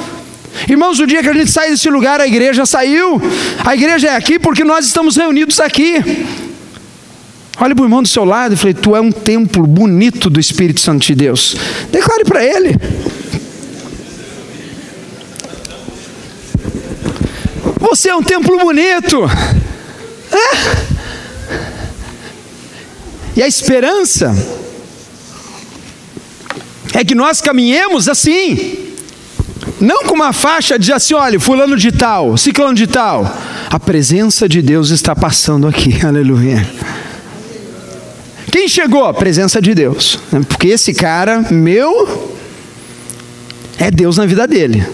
Irmãos, 0.68 1.00
o 1.00 1.06
dia 1.06 1.22
que 1.22 1.28
a 1.28 1.32
gente 1.32 1.50
sai 1.50 1.70
desse 1.70 1.88
lugar, 1.90 2.20
a 2.20 2.26
igreja 2.26 2.64
saiu. 2.66 3.20
A 3.64 3.74
igreja 3.74 4.08
é 4.08 4.16
aqui 4.16 4.38
porque 4.38 4.64
nós 4.64 4.86
estamos 4.86 5.16
reunidos 5.16 5.60
aqui. 5.60 5.96
Olhe 7.60 7.74
para 7.74 7.82
o 7.82 7.86
irmão 7.86 8.02
do 8.02 8.08
seu 8.08 8.24
lado 8.24 8.54
e 8.54 8.56
falei: 8.56 8.74
Tu 8.74 8.94
é 8.96 9.00
um 9.00 9.12
templo 9.12 9.66
bonito 9.66 10.30
do 10.30 10.40
Espírito 10.40 10.80
Santo 10.80 11.06
de 11.06 11.14
Deus. 11.14 11.56
Declare 11.90 12.24
para 12.24 12.44
ele. 12.44 12.76
Você 17.78 18.08
é 18.08 18.16
um 18.16 18.22
templo 18.22 18.58
bonito. 18.58 19.24
É. 20.30 20.92
E 23.36 23.42
a 23.42 23.46
esperança 23.46 24.34
é 26.94 27.04
que 27.04 27.14
nós 27.14 27.40
caminhemos 27.40 28.08
assim. 28.08 28.91
Não 29.82 30.04
com 30.04 30.14
uma 30.14 30.32
faixa 30.32 30.78
de 30.78 30.92
assim, 30.92 31.12
olha, 31.12 31.40
fulano 31.40 31.76
de 31.76 31.90
tal, 31.90 32.36
ciclano 32.36 32.72
de 32.72 32.86
tal. 32.86 33.28
A 33.68 33.80
presença 33.80 34.48
de 34.48 34.62
Deus 34.62 34.90
está 34.90 35.14
passando 35.14 35.66
aqui, 35.66 35.98
aleluia. 36.06 36.64
Quem 38.52 38.68
chegou? 38.68 39.04
A 39.04 39.12
presença 39.12 39.60
de 39.60 39.74
Deus. 39.74 40.20
Porque 40.48 40.68
esse 40.68 40.94
cara, 40.94 41.44
meu, 41.50 42.38
é 43.76 43.90
Deus 43.90 44.18
na 44.18 44.24
vida 44.24 44.46
dele. 44.46 44.86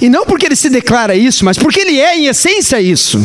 E 0.00 0.08
não 0.08 0.24
porque 0.24 0.46
ele 0.46 0.56
se 0.56 0.70
declara 0.70 1.14
isso, 1.14 1.44
mas 1.44 1.58
porque 1.58 1.80
ele 1.80 2.00
é, 2.00 2.16
em 2.16 2.28
essência, 2.28 2.80
isso. 2.80 3.20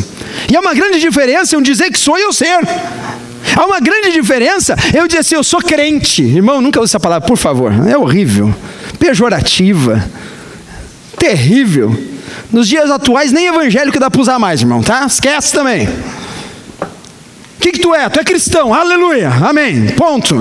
E 0.52 0.54
há 0.54 0.60
uma 0.60 0.74
grande 0.74 1.00
diferença 1.00 1.56
em 1.56 1.62
dizer 1.62 1.90
que 1.90 1.98
sou 1.98 2.18
e 2.18 2.22
eu 2.22 2.32
ser. 2.32 2.58
Há 3.56 3.64
uma 3.64 3.80
grande 3.80 4.12
diferença 4.12 4.76
eu 4.92 5.06
dizer 5.06 5.20
assim, 5.20 5.34
eu 5.34 5.44
sou 5.44 5.62
crente. 5.62 6.22
Irmão, 6.22 6.60
nunca 6.60 6.78
use 6.78 6.90
essa 6.90 7.00
palavra, 7.00 7.26
por 7.26 7.38
favor. 7.38 7.72
É 7.88 7.96
horrível 7.96 8.54
pejorativa, 8.98 10.08
terrível. 11.18 11.96
Nos 12.52 12.68
dias 12.68 12.90
atuais, 12.90 13.32
nem 13.32 13.46
evangélico 13.46 13.98
dá 13.98 14.10
para 14.10 14.20
usar 14.20 14.38
mais, 14.38 14.60
irmão, 14.60 14.82
tá? 14.82 15.04
Esquece 15.06 15.52
também. 15.52 15.88
O 15.88 17.60
que, 17.60 17.72
que 17.72 17.78
tu 17.78 17.94
é? 17.94 18.08
Tu 18.08 18.20
é 18.20 18.24
cristão, 18.24 18.72
aleluia, 18.74 19.28
amém, 19.28 19.86
ponto. 19.96 20.38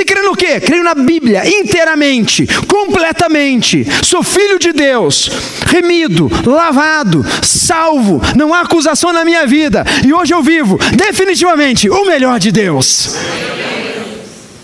Você 0.00 0.04
crê 0.04 0.22
no 0.22 0.36
quê? 0.36 0.60
Creio 0.60 0.84
na 0.84 0.94
Bíblia 0.94 1.42
inteiramente, 1.46 2.46
completamente. 2.66 3.84
Sou 4.04 4.22
filho 4.22 4.58
de 4.58 4.72
Deus, 4.72 5.28
remido, 5.66 6.30
lavado, 6.46 7.26
salvo. 7.42 8.22
Não 8.36 8.54
há 8.54 8.60
acusação 8.60 9.12
na 9.12 9.24
minha 9.24 9.46
vida. 9.46 9.84
E 10.06 10.12
hoje 10.12 10.32
eu 10.32 10.42
vivo 10.42 10.78
definitivamente 10.96 11.90
o 11.90 12.06
melhor 12.06 12.38
de 12.38 12.52
Deus. 12.52 13.16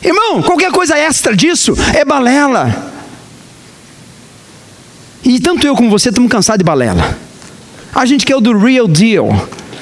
Irmão, 0.07 0.41
qualquer 0.41 0.71
coisa 0.71 0.97
extra 0.97 1.35
disso 1.35 1.75
é 1.93 2.05
balela. 2.05 2.93
E 5.25 5.41
tanto 5.41 5.67
eu 5.67 5.75
como 5.75 5.91
você 5.91 6.11
estamos 6.11 6.31
cansados 6.31 6.59
de 6.59 6.65
balela. 6.65 7.19
A 7.93 8.07
gente 8.07 8.25
quer 8.25 8.37
o 8.37 8.41
do 8.41 8.57
real 8.57 8.87
deal. 8.87 9.29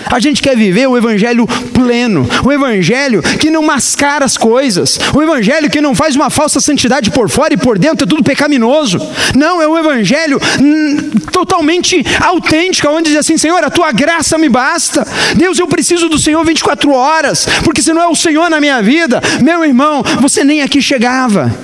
A 0.06 0.20
gente 0.20 0.42
quer 0.42 0.56
viver 0.56 0.86
o 0.86 0.96
evangelho 0.96 1.46
pleno, 1.72 2.28
o 2.44 2.52
evangelho 2.52 3.22
que 3.22 3.50
não 3.50 3.62
mascara 3.62 4.24
as 4.24 4.36
coisas, 4.36 4.98
o 5.14 5.22
evangelho 5.22 5.70
que 5.70 5.80
não 5.80 5.94
faz 5.94 6.14
uma 6.14 6.30
falsa 6.30 6.60
santidade 6.60 7.10
por 7.10 7.28
fora 7.28 7.54
e 7.54 7.56
por 7.56 7.78
dentro 7.78 8.04
é 8.04 8.08
tudo 8.08 8.22
pecaminoso. 8.22 8.98
Não, 9.34 9.60
é 9.60 9.68
um 9.68 9.76
evangelho 9.78 10.40
hum, 10.60 11.10
totalmente 11.32 12.04
autêntico, 12.20 12.88
onde 12.88 13.10
diz 13.10 13.18
assim: 13.18 13.36
Senhor, 13.36 13.62
a 13.64 13.70
tua 13.70 13.92
graça 13.92 14.38
me 14.38 14.48
basta. 14.48 15.06
Deus, 15.34 15.58
eu 15.58 15.66
preciso 15.66 16.08
do 16.08 16.18
Senhor 16.18 16.44
24 16.44 16.92
horas, 16.92 17.46
porque 17.64 17.82
se 17.82 17.92
não 17.92 18.02
é 18.02 18.08
o 18.08 18.14
Senhor 18.14 18.48
na 18.50 18.60
minha 18.60 18.82
vida, 18.82 19.20
meu 19.42 19.64
irmão, 19.64 20.02
você 20.20 20.44
nem 20.44 20.62
aqui 20.62 20.80
chegava. 20.80 21.54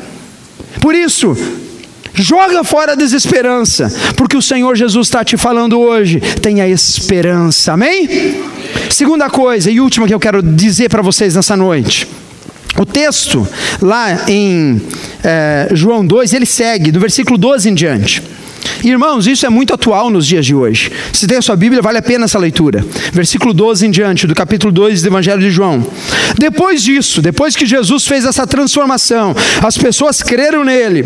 Por 0.81 0.94
isso, 0.94 1.37
Joga 2.21 2.63
fora 2.63 2.93
a 2.93 2.95
desesperança, 2.95 3.91
porque 4.15 4.37
o 4.37 4.43
Senhor 4.43 4.77
Jesus 4.77 5.07
está 5.07 5.25
te 5.25 5.39
falando 5.39 5.81
hoje. 5.81 6.21
Tenha 6.21 6.69
esperança, 6.69 7.73
amém? 7.73 8.37
Segunda 8.91 9.31
coisa 9.31 9.71
e 9.71 9.81
última 9.81 10.07
que 10.07 10.13
eu 10.13 10.21
quero 10.21 10.43
dizer 10.43 10.91
para 10.91 11.01
vocês 11.01 11.35
nessa 11.35 11.57
noite. 11.57 12.07
O 12.79 12.85
texto, 12.85 13.49
lá 13.81 14.29
em 14.29 14.83
é, 15.25 15.69
João 15.73 16.07
2, 16.07 16.35
ele 16.35 16.45
segue, 16.45 16.93
do 16.93 17.01
versículo 17.01 17.39
12 17.39 17.71
em 17.71 17.75
diante. 17.75 18.23
Irmãos, 18.83 19.27
isso 19.27 19.44
é 19.44 19.49
muito 19.49 19.75
atual 19.75 20.11
nos 20.11 20.27
dias 20.27 20.44
de 20.44 20.55
hoje. 20.55 20.90
Se 21.12 21.27
tem 21.27 21.38
a 21.38 21.42
sua 21.42 21.57
Bíblia, 21.57 21.83
vale 21.83 21.99
a 21.99 22.03
pena 22.03 22.25
essa 22.25 22.38
leitura. 22.38 22.85
Versículo 23.12 23.53
12 23.53 23.87
em 23.87 23.90
diante, 23.90 24.27
do 24.27 24.35
capítulo 24.35 24.73
2 24.73 25.03
do 25.03 25.09
Evangelho 25.09 25.40
de 25.40 25.51
João. 25.51 25.87
Depois 26.38 26.83
disso, 26.83 27.20
depois 27.20 27.55
que 27.55 27.66
Jesus 27.66 28.07
fez 28.07 28.25
essa 28.25 28.46
transformação, 28.46 29.35
as 29.62 29.77
pessoas 29.77 30.23
creram 30.23 30.64
nele. 30.64 31.05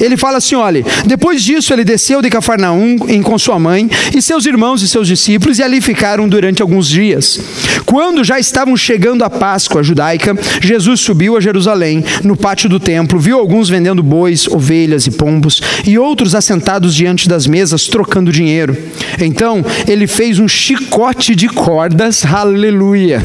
Ele 0.00 0.16
fala 0.16 0.38
assim: 0.38 0.54
olha, 0.54 0.84
depois 1.04 1.42
disso 1.42 1.72
ele 1.72 1.84
desceu 1.84 2.22
de 2.22 2.30
Cafarnaum 2.30 2.96
com 3.22 3.38
sua 3.38 3.58
mãe 3.58 3.88
e 4.14 4.22
seus 4.22 4.46
irmãos 4.46 4.82
e 4.82 4.88
seus 4.88 5.08
discípulos 5.08 5.58
e 5.58 5.62
ali 5.62 5.80
ficaram 5.80 6.28
durante 6.28 6.62
alguns 6.62 6.88
dias. 6.88 7.40
Quando 7.84 8.24
já 8.24 8.38
estavam 8.38 8.76
chegando 8.76 9.24
a 9.24 9.30
Páscoa 9.30 9.82
judaica, 9.82 10.36
Jesus 10.60 11.00
subiu 11.00 11.36
a 11.36 11.40
Jerusalém, 11.40 12.04
no 12.24 12.36
pátio 12.36 12.68
do 12.68 12.80
templo, 12.80 13.18
viu 13.18 13.38
alguns 13.38 13.68
vendendo 13.68 14.02
bois, 14.02 14.48
ovelhas 14.48 15.06
e 15.06 15.10
pombos 15.10 15.60
e 15.86 15.98
outros 15.98 16.34
assentados 16.34 16.94
diante 16.96 17.28
das 17.28 17.46
mesas 17.46 17.86
trocando 17.86 18.32
dinheiro. 18.32 18.76
Então 19.20 19.64
ele 19.86 20.06
fez 20.06 20.38
um 20.38 20.48
chicote 20.48 21.34
de 21.34 21.48
cordas, 21.48 22.24
aleluia, 22.24 23.24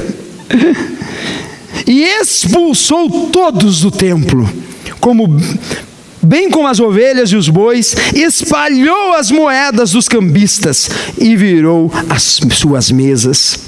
e 1.87 2.03
expulsou 2.03 3.29
todos 3.31 3.81
do 3.81 3.89
templo, 3.89 4.47
como 4.99 5.27
bem 6.21 6.49
como 6.49 6.67
as 6.67 6.79
ovelhas 6.79 7.31
e 7.31 7.35
os 7.35 7.49
bois, 7.49 7.95
espalhou 8.13 9.13
as 9.13 9.31
moedas 9.31 9.91
dos 9.91 10.07
cambistas 10.07 10.89
e 11.17 11.35
virou 11.35 11.91
as 12.09 12.39
suas 12.51 12.91
mesas. 12.91 13.59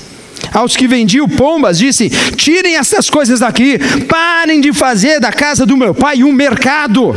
aos 0.53 0.75
que 0.75 0.87
vendiam 0.87 1.27
pombas, 1.27 1.79
disse: 1.79 2.09
Tirem 2.35 2.75
essas 2.75 3.09
coisas 3.09 3.39
daqui, 3.39 3.79
parem 4.07 4.61
de 4.61 4.73
fazer 4.73 5.19
da 5.19 5.31
casa 5.31 5.65
do 5.65 5.77
meu 5.77 5.93
pai 5.93 6.23
um 6.23 6.31
mercado. 6.31 7.13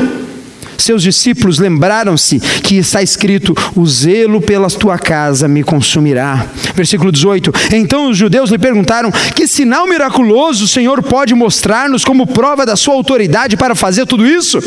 Seus 0.79 1.03
discípulos 1.03 1.59
lembraram-se 1.59 2.41
que 2.41 2.77
está 2.77 3.03
escrito: 3.03 3.55
O 3.75 3.87
zelo 3.87 4.41
pela 4.41 4.69
tua 4.69 4.99
casa 4.99 5.49
me 5.49 5.63
consumirá. 5.63 6.47
Versículo 6.75 7.11
18: 7.11 7.53
Então 7.73 8.11
os 8.11 8.17
judeus 8.17 8.51
lhe 8.51 8.59
perguntaram: 8.59 9.11
Que 9.35 9.47
sinal 9.47 9.87
miraculoso 9.87 10.65
o 10.65 10.69
Senhor 10.69 11.03
pode 11.03 11.35
mostrar-nos 11.35 12.05
como 12.05 12.27
prova 12.27 12.67
da 12.67 12.77
sua 12.77 12.95
autoridade 12.95 13.57
para 13.57 13.75
fazer 13.75 14.07
tudo 14.07 14.27
isso? 14.27 14.61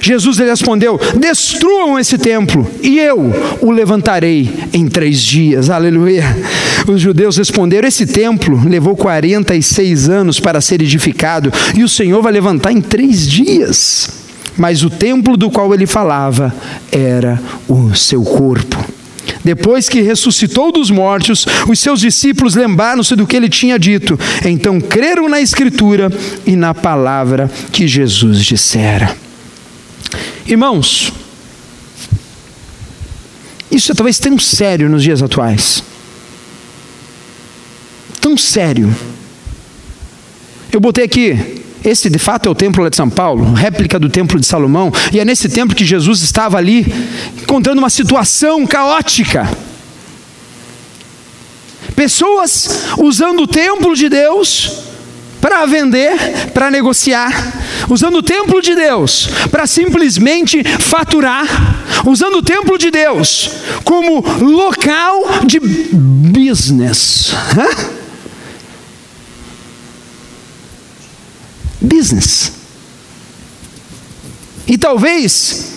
Jesus 0.00 0.38
lhe 0.38 0.44
respondeu: 0.44 0.98
Destruam 1.18 1.98
esse 1.98 2.16
templo 2.16 2.68
e 2.82 2.98
eu 2.98 3.32
o 3.60 3.70
levantarei 3.70 4.50
em 4.72 4.86
três 4.86 5.20
dias. 5.20 5.70
Aleluia. 5.70 6.24
Os 6.86 7.00
judeus 7.00 7.36
responderam: 7.36 7.88
Esse 7.88 8.06
templo 8.06 8.60
levou 8.68 8.96
46 8.96 10.08
anos 10.08 10.40
para 10.40 10.60
ser 10.60 10.80
edificado 10.80 11.52
e 11.76 11.82
o 11.82 11.88
Senhor 11.88 12.22
vai 12.22 12.32
levantar 12.32 12.72
em 12.72 12.80
três 12.80 13.28
dias 13.28 14.17
mas 14.58 14.82
o 14.82 14.90
templo 14.90 15.36
do 15.36 15.50
qual 15.50 15.72
ele 15.72 15.86
falava 15.86 16.54
era 16.90 17.40
o 17.68 17.94
seu 17.94 18.22
corpo. 18.22 18.76
Depois 19.44 19.88
que 19.88 20.02
ressuscitou 20.02 20.72
dos 20.72 20.90
mortos, 20.90 21.46
os 21.68 21.78
seus 21.78 22.00
discípulos 22.00 22.54
lembraram-se 22.54 23.14
do 23.14 23.26
que 23.26 23.36
ele 23.36 23.48
tinha 23.48 23.78
dito. 23.78 24.18
Então 24.44 24.80
creram 24.80 25.28
na 25.28 25.40
Escritura 25.40 26.10
e 26.44 26.56
na 26.56 26.74
palavra 26.74 27.50
que 27.72 27.86
Jesus 27.86 28.44
dissera. 28.44 29.16
Irmãos, 30.46 31.12
isso 33.70 33.92
é 33.92 33.94
talvez 33.94 34.18
tão 34.18 34.38
sério 34.38 34.88
nos 34.88 35.02
dias 35.02 35.22
atuais. 35.22 35.84
Tão 38.20 38.36
sério. 38.36 38.94
Eu 40.72 40.80
botei 40.80 41.04
aqui 41.04 41.57
esse 41.84 42.10
de 42.10 42.18
fato 42.18 42.48
é 42.48 42.52
o 42.52 42.54
templo 42.54 42.88
de 42.88 42.96
São 42.96 43.08
Paulo, 43.08 43.52
réplica 43.52 43.98
do 43.98 44.08
templo 44.08 44.38
de 44.38 44.46
Salomão, 44.46 44.92
e 45.12 45.20
é 45.20 45.24
nesse 45.24 45.48
templo 45.48 45.76
que 45.76 45.84
Jesus 45.84 46.22
estava 46.22 46.58
ali, 46.58 46.86
encontrando 47.40 47.78
uma 47.78 47.90
situação 47.90 48.66
caótica. 48.66 49.48
Pessoas 51.94 52.84
usando 52.98 53.42
o 53.42 53.46
templo 53.46 53.94
de 53.96 54.08
Deus 54.08 54.84
para 55.40 55.66
vender, 55.66 56.50
para 56.52 56.70
negociar, 56.70 57.30
usando 57.88 58.18
o 58.18 58.22
templo 58.22 58.60
de 58.60 58.74
Deus 58.74 59.28
para 59.50 59.66
simplesmente 59.66 60.62
faturar, 60.64 61.46
usando 62.06 62.36
o 62.36 62.42
templo 62.42 62.76
de 62.78 62.90
Deus 62.90 63.50
como 63.84 64.24
local 64.40 65.44
de 65.46 65.60
business. 65.60 67.32
Hã? 67.56 67.97
Business. 71.80 72.52
E 74.66 74.76
talvez, 74.76 75.72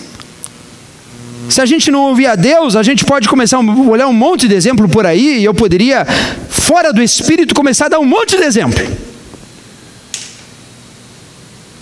se 1.48 1.60
a 1.60 1.66
gente 1.66 1.90
não 1.90 2.00
ouvir 2.08 2.26
a 2.26 2.34
Deus, 2.34 2.76
a 2.76 2.82
gente 2.82 3.04
pode 3.04 3.28
começar 3.28 3.56
a 3.56 3.60
olhar 3.60 4.06
um 4.06 4.12
monte 4.12 4.46
de 4.46 4.54
exemplo 4.54 4.88
por 4.88 5.06
aí, 5.06 5.38
e 5.38 5.44
eu 5.44 5.54
poderia, 5.54 6.04
fora 6.48 6.92
do 6.92 7.02
Espírito, 7.02 7.54
começar 7.54 7.86
a 7.86 7.88
dar 7.90 8.00
um 8.00 8.04
monte 8.04 8.36
de 8.36 8.42
exemplo. 8.42 8.84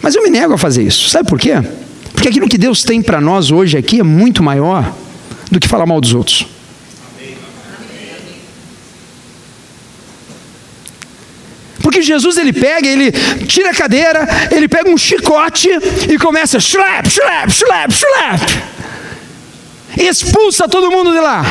Mas 0.03 0.15
eu 0.15 0.23
me 0.23 0.31
nego 0.31 0.55
a 0.55 0.59
fazer 0.59 0.83
isso. 0.83 1.09
Sabe 1.11 1.29
por 1.29 1.39
quê? 1.39 1.53
Porque 2.13 2.29
aquilo 2.29 2.49
que 2.49 2.57
Deus 2.57 2.85
tem 2.85 3.03
para 3.03 3.21
nós 3.21 3.51
hoje 3.51 3.77
aqui 3.77 4.01
é 4.01 4.03
muito 4.03 4.43
maior 4.43 4.95
do 5.51 5.59
que 5.59 5.69
falar 5.69 5.87
mal 5.87 6.01
dos 6.01 6.15
outros. 6.15 6.47
Porque 11.91 12.03
Jesus 12.03 12.39
ele 12.39 12.53
pega, 12.53 12.87
ele 12.87 13.11
tira 13.49 13.71
a 13.71 13.75
cadeira, 13.75 14.25
ele 14.53 14.69
pega 14.69 14.89
um 14.89 14.97
chicote 14.97 15.69
e 16.09 16.17
começa 16.19 16.57
slap, 16.59 17.05
slap, 17.09 17.51
slap. 17.51 18.63
E 19.99 20.07
expulsa 20.07 20.69
todo 20.69 20.89
mundo 20.89 21.11
de 21.11 21.19
lá. 21.19 21.45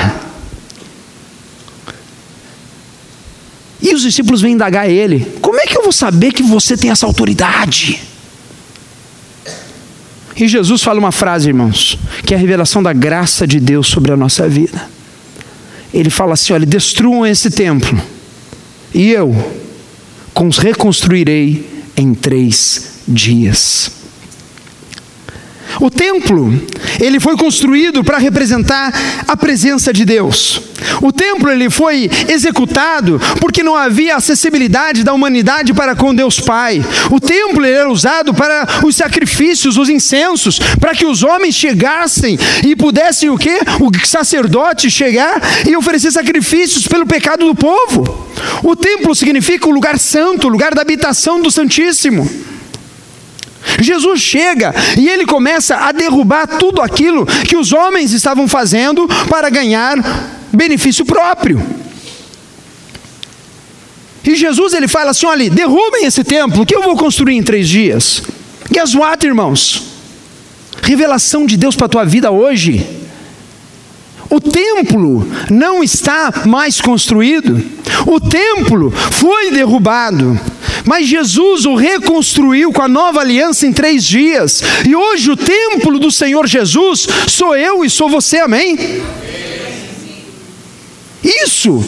E 3.82 3.94
os 3.94 4.02
discípulos 4.02 4.40
vêm 4.40 4.54
indagar 4.54 4.90
ele: 4.90 5.28
Como 5.42 5.60
é 5.60 5.66
que 5.66 5.78
eu 5.78 5.84
vou 5.84 5.92
saber 5.92 6.32
que 6.32 6.42
você 6.42 6.78
tem 6.78 6.90
essa 6.90 7.06
autoridade? 7.06 8.02
E 10.38 10.48
Jesus 10.48 10.82
fala 10.82 11.00
uma 11.00 11.12
frase, 11.12 11.50
irmãos, 11.50 12.00
que 12.26 12.34
é 12.34 12.38
a 12.38 12.40
revelação 12.40 12.82
da 12.82 12.94
graça 12.94 13.46
de 13.46 13.60
Deus 13.60 13.88
sobre 13.90 14.14
a 14.14 14.16
nossa 14.16 14.48
vida. 14.48 14.90
Ele 15.94 16.10
fala 16.10 16.36
assim: 16.36 16.54
olha, 16.54 16.66
destruam 16.66 17.28
esse 17.28 17.52
templo, 17.52 18.02
e 18.94 19.12
eu 19.12 19.59
reconstruirei 20.58 21.68
em 21.98 22.14
três 22.14 23.02
dias. 23.06 23.99
O 25.80 25.90
templo, 25.90 26.54
ele 27.00 27.20
foi 27.20 27.38
construído 27.38 28.04
para 28.04 28.18
representar 28.18 28.94
a 29.28 29.38
presença 29.38 29.94
de 29.94 30.06
Deus. 30.06 30.62
O 31.02 31.12
templo 31.12 31.50
ele 31.50 31.70
foi 31.70 32.10
executado 32.28 33.20
porque 33.40 33.64
não 33.64 33.76
havia 33.76 34.16
acessibilidade 34.16 35.04
da 35.04 35.14
humanidade 35.14 35.74
para 35.74 35.96
com 35.96 36.14
Deus 36.14 36.40
Pai. 36.40 36.84
O 37.12 37.20
templo 37.20 37.64
era 37.66 37.90
usado 37.90 38.34
para 38.34 38.68
os 38.86 38.96
sacrifícios, 38.96 39.78
os 39.78 39.90
incensos, 39.90 40.60
para 40.80 40.94
que 40.94 41.06
os 41.06 41.24
homens 41.24 41.56
chegassem 41.56 42.38
e 42.66 42.76
pudessem 42.76 43.30
o 43.30 43.38
quê? 43.38 43.60
O 43.80 44.06
sacerdote 44.06 44.90
chegar 44.90 45.42
e 45.68 45.76
oferecer 45.76 46.12
sacrifícios 46.12 46.88
pelo 46.88 47.06
pecado 47.06 47.46
do 47.46 47.56
povo. 47.56 48.28
O 48.64 48.76
templo 48.76 49.16
significa 49.16 49.68
o 49.68 49.72
lugar 49.72 49.98
santo, 50.00 50.48
o 50.48 50.50
lugar 50.50 50.74
da 50.74 50.82
habitação 50.82 51.42
do 51.42 51.52
Santíssimo. 51.52 52.49
Jesus 53.80 54.22
chega 54.22 54.74
e 54.98 55.08
ele 55.08 55.26
começa 55.26 55.76
a 55.76 55.92
derrubar 55.92 56.48
tudo 56.48 56.82
aquilo 56.82 57.26
que 57.26 57.58
os 57.58 57.72
homens 57.72 58.12
estavam 58.12 58.48
fazendo 58.48 59.08
para 59.30 59.50
ganhar 59.50 59.98
benefício 60.52 61.06
próprio. 61.06 61.62
E 64.24 64.36
Jesus 64.36 64.74
ele 64.74 64.88
fala 64.88 65.12
assim: 65.12 65.26
olha, 65.26 65.50
derrubem 65.50 66.06
esse 66.06 66.24
templo 66.24 66.66
que 66.66 66.76
eu 66.76 66.84
vou 66.84 66.96
construir 66.96 67.36
em 67.36 67.44
três 67.44 67.68
dias. 67.68 68.22
Guess 68.72 68.96
what, 68.96 69.26
irmãos? 69.26 69.84
Revelação 70.84 71.46
de 71.46 71.58
Deus 71.58 71.76
para 71.76 71.88
a 71.88 71.90
tua 71.90 72.06
vida 72.06 72.30
hoje. 72.32 72.86
O 74.30 74.40
templo 74.40 75.28
não 75.50 75.84
está 75.84 76.44
mais 76.46 76.80
construído. 76.80 77.64
O 78.06 78.20
templo 78.20 78.92
foi 78.92 79.50
derrubado. 79.50 80.40
Mas 80.86 81.08
Jesus 81.08 81.66
o 81.66 81.76
reconstruiu 81.76 82.72
com 82.72 82.82
a 82.82 82.88
nova 82.88 83.22
aliança 83.22 83.66
em 83.66 83.74
três 83.74 84.04
dias. 84.04 84.62
E 84.88 84.96
hoje 84.96 85.32
o 85.32 85.38
templo 85.38 86.00
do 86.00 86.12
Senhor 86.12 86.48
Jesus 86.48 87.08
sou 87.28 87.56
eu 87.56 87.84
e 87.84 87.90
sou 87.90 88.10
você, 88.10 88.40
amém? 88.40 88.78
Isso 91.24 91.84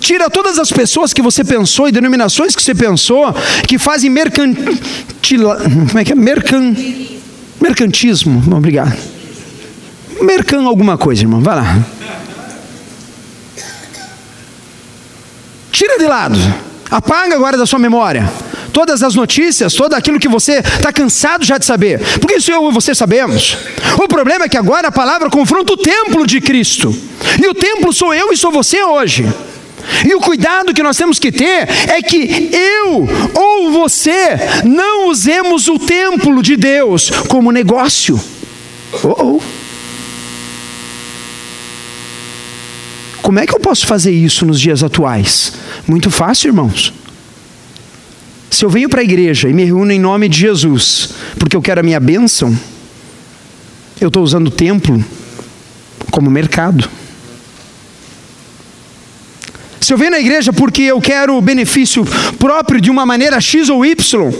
tira 0.00 0.28
todas 0.28 0.58
as 0.58 0.70
pessoas 0.70 1.12
que 1.12 1.22
você 1.22 1.44
pensou 1.44 1.88
e 1.88 1.92
denominações 1.92 2.56
que 2.56 2.62
você 2.62 2.74
pensou 2.74 3.32
que 3.68 3.78
fazem 3.78 4.10
mercantil, 4.10 5.48
como 5.88 5.98
é 5.98 6.04
que 6.04 6.12
é? 6.12 6.14
Mercan, 6.16 6.74
mercantismo. 7.60 8.42
Obrigado. 8.56 8.96
Mercan 10.20 10.64
alguma 10.64 10.98
coisa, 10.98 11.22
irmão. 11.22 11.40
Vai 11.40 11.56
lá. 11.56 11.86
Tira 15.70 15.98
de 15.98 16.06
lado. 16.06 16.38
Apaga 16.92 17.34
agora 17.34 17.56
da 17.56 17.66
sua 17.66 17.78
memória 17.78 18.30
todas 18.72 19.02
as 19.02 19.14
notícias, 19.14 19.74
todo 19.74 19.94
aquilo 19.94 20.18
que 20.18 20.28
você 20.28 20.58
está 20.58 20.92
cansado 20.92 21.44
já 21.44 21.58
de 21.58 21.64
saber. 21.64 22.00
Porque 22.18 22.36
isso 22.36 22.50
eu 22.50 22.70
e 22.70 22.72
você 22.72 22.94
sabemos. 22.94 23.56
O 24.02 24.08
problema 24.08 24.46
é 24.46 24.48
que 24.48 24.56
agora 24.56 24.88
a 24.88 24.92
palavra 24.92 25.28
confronta 25.28 25.74
o 25.74 25.76
templo 25.76 26.26
de 26.26 26.40
Cristo. 26.40 26.94
E 27.40 27.46
o 27.46 27.54
templo 27.54 27.92
sou 27.92 28.14
eu 28.14 28.32
e 28.32 28.36
sou 28.36 28.50
você 28.50 28.82
hoje. 28.82 29.30
E 30.06 30.14
o 30.14 30.20
cuidado 30.20 30.72
que 30.72 30.82
nós 30.82 30.96
temos 30.96 31.18
que 31.18 31.30
ter 31.30 31.68
é 31.88 32.00
que 32.00 32.50
eu 32.52 33.08
ou 33.34 33.72
você 33.72 34.38
não 34.64 35.08
usemos 35.08 35.68
o 35.68 35.78
templo 35.78 36.42
de 36.42 36.56
Deus 36.56 37.10
como 37.28 37.52
negócio. 37.52 38.18
Oh, 39.02 39.38
oh. 39.38 39.61
Como 43.22 43.38
é 43.38 43.46
que 43.46 43.54
eu 43.54 43.60
posso 43.60 43.86
fazer 43.86 44.10
isso 44.10 44.44
nos 44.44 44.60
dias 44.60 44.82
atuais? 44.82 45.52
Muito 45.86 46.10
fácil, 46.10 46.48
irmãos. 46.48 46.92
Se 48.50 48.64
eu 48.64 48.68
venho 48.68 48.88
para 48.88 49.00
a 49.00 49.04
igreja 49.04 49.48
e 49.48 49.52
me 49.52 49.64
reúno 49.64 49.92
em 49.92 49.98
nome 49.98 50.28
de 50.28 50.38
Jesus, 50.38 51.10
porque 51.38 51.56
eu 51.56 51.62
quero 51.62 51.80
a 51.80 51.82
minha 51.82 52.00
bênção, 52.00 52.54
eu 54.00 54.08
estou 54.08 54.22
usando 54.22 54.48
o 54.48 54.50
templo 54.50 55.02
como 56.10 56.30
mercado. 56.30 56.90
Se 59.80 59.92
eu 59.92 59.98
venho 59.98 60.10
na 60.10 60.20
igreja 60.20 60.52
porque 60.52 60.82
eu 60.82 61.00
quero 61.00 61.36
o 61.36 61.40
benefício 61.40 62.04
próprio 62.38 62.80
de 62.80 62.90
uma 62.90 63.06
maneira 63.06 63.40
X 63.40 63.68
ou 63.68 63.86
Y, 63.86 64.32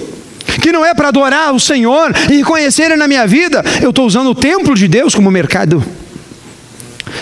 que 0.60 0.72
não 0.72 0.84
é 0.84 0.92
para 0.92 1.08
adorar 1.08 1.54
o 1.54 1.60
Senhor 1.60 2.12
e 2.30 2.36
reconhecer 2.36 2.84
Ele 2.84 2.96
na 2.96 3.08
minha 3.08 3.26
vida, 3.26 3.64
eu 3.80 3.90
estou 3.90 4.06
usando 4.06 4.30
o 4.30 4.34
templo 4.34 4.74
de 4.74 4.86
Deus 4.88 5.14
como 5.14 5.30
mercado. 5.30 5.82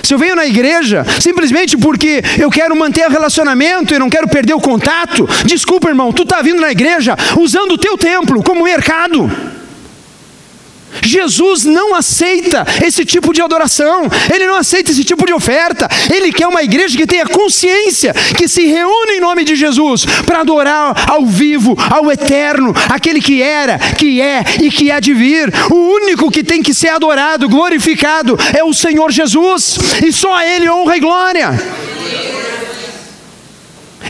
Se 0.02 0.14
eu 0.14 0.18
venho 0.18 0.36
na 0.36 0.46
igreja 0.46 1.04
simplesmente 1.20 1.76
porque 1.76 2.22
eu 2.38 2.50
quero 2.50 2.76
manter 2.76 3.06
o 3.06 3.10
relacionamento 3.10 3.94
e 3.94 3.98
não 3.98 4.10
quero 4.10 4.28
perder 4.28 4.54
o 4.54 4.60
contato, 4.60 5.28
desculpa, 5.44 5.88
irmão, 5.88 6.12
tu 6.12 6.22
está 6.22 6.42
vindo 6.42 6.60
na 6.60 6.70
igreja 6.70 7.16
usando 7.38 7.72
o 7.72 7.78
teu 7.78 7.96
templo 7.96 8.42
como 8.42 8.64
mercado. 8.64 9.30
Jesus 11.02 11.64
não 11.64 11.94
aceita 11.94 12.66
esse 12.84 13.04
tipo 13.04 13.32
de 13.32 13.42
adoração, 13.42 14.02
ele 14.32 14.46
não 14.46 14.56
aceita 14.56 14.90
esse 14.90 15.04
tipo 15.04 15.26
de 15.26 15.32
oferta. 15.32 15.88
Ele 16.12 16.32
quer 16.32 16.46
uma 16.46 16.62
igreja 16.62 16.96
que 16.96 17.06
tenha 17.06 17.26
consciência, 17.26 18.12
que 18.36 18.48
se 18.48 18.66
reúne 18.66 19.12
em 19.12 19.20
nome 19.20 19.44
de 19.44 19.54
Jesus 19.54 20.04
para 20.26 20.40
adorar 20.40 21.10
ao 21.10 21.26
vivo, 21.26 21.76
ao 21.90 22.10
eterno, 22.10 22.74
aquele 22.88 23.20
que 23.20 23.42
era, 23.42 23.78
que 23.78 24.20
é 24.20 24.44
e 24.60 24.70
que 24.70 24.90
há 24.90 25.00
de 25.00 25.14
vir. 25.14 25.52
O 25.70 25.94
único 25.94 26.30
que 26.30 26.42
tem 26.42 26.62
que 26.62 26.74
ser 26.74 26.88
adorado, 26.88 27.48
glorificado 27.48 28.38
é 28.56 28.64
o 28.64 28.72
Senhor 28.72 29.10
Jesus, 29.10 29.78
e 30.04 30.12
só 30.12 30.34
a 30.34 30.46
Ele 30.46 30.68
honra 30.68 30.96
e 30.96 31.00
glória. 31.00 31.50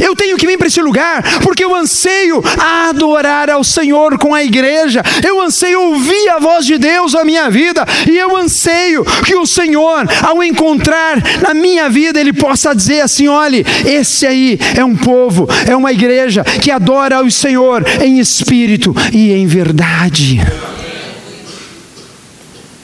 Eu 0.01 0.17
tenho 0.17 0.37
que 0.37 0.47
vir 0.47 0.59
para 0.59 0.67
esse 0.67 0.81
lugar 0.81 1.23
porque 1.43 1.65
eu 1.65 1.75
anseio 1.75 2.43
adorar 2.89 3.51
ao 3.51 3.63
Senhor 3.63 4.19
com 4.19 4.35
a 4.35 4.43
igreja. 4.43 5.03
Eu 5.27 5.41
anseio 5.41 5.81
ouvir 5.81 6.29
a 6.31 6.39
voz 6.39 6.67
de 6.67 6.79
Deus 6.79 7.15
na 7.15 7.25
minha 7.25 7.51
vida 7.51 7.85
e 8.09 8.17
eu 8.17 8.37
anseio 8.37 9.05
que 9.25 9.35
o 9.35 9.47
Senhor, 9.47 10.07
ao 10.23 10.43
encontrar 10.43 11.23
na 11.43 11.55
minha 11.55 11.89
vida, 11.89 12.21
ele 12.21 12.33
possa 12.33 12.75
dizer 12.75 13.01
assim: 13.03 13.29
olhe, 13.29 13.65
esse 13.85 14.27
aí 14.27 14.59
é 14.77 14.85
um 14.85 14.97
povo, 14.97 15.49
é 15.67 15.77
uma 15.77 15.93
igreja 15.93 16.45
que 16.45 16.71
adora 16.71 17.17
ao 17.17 17.31
Senhor 17.31 17.85
em 18.03 18.19
espírito 18.19 18.95
e 19.13 19.33
em 19.33 19.47
verdade. 19.47 20.41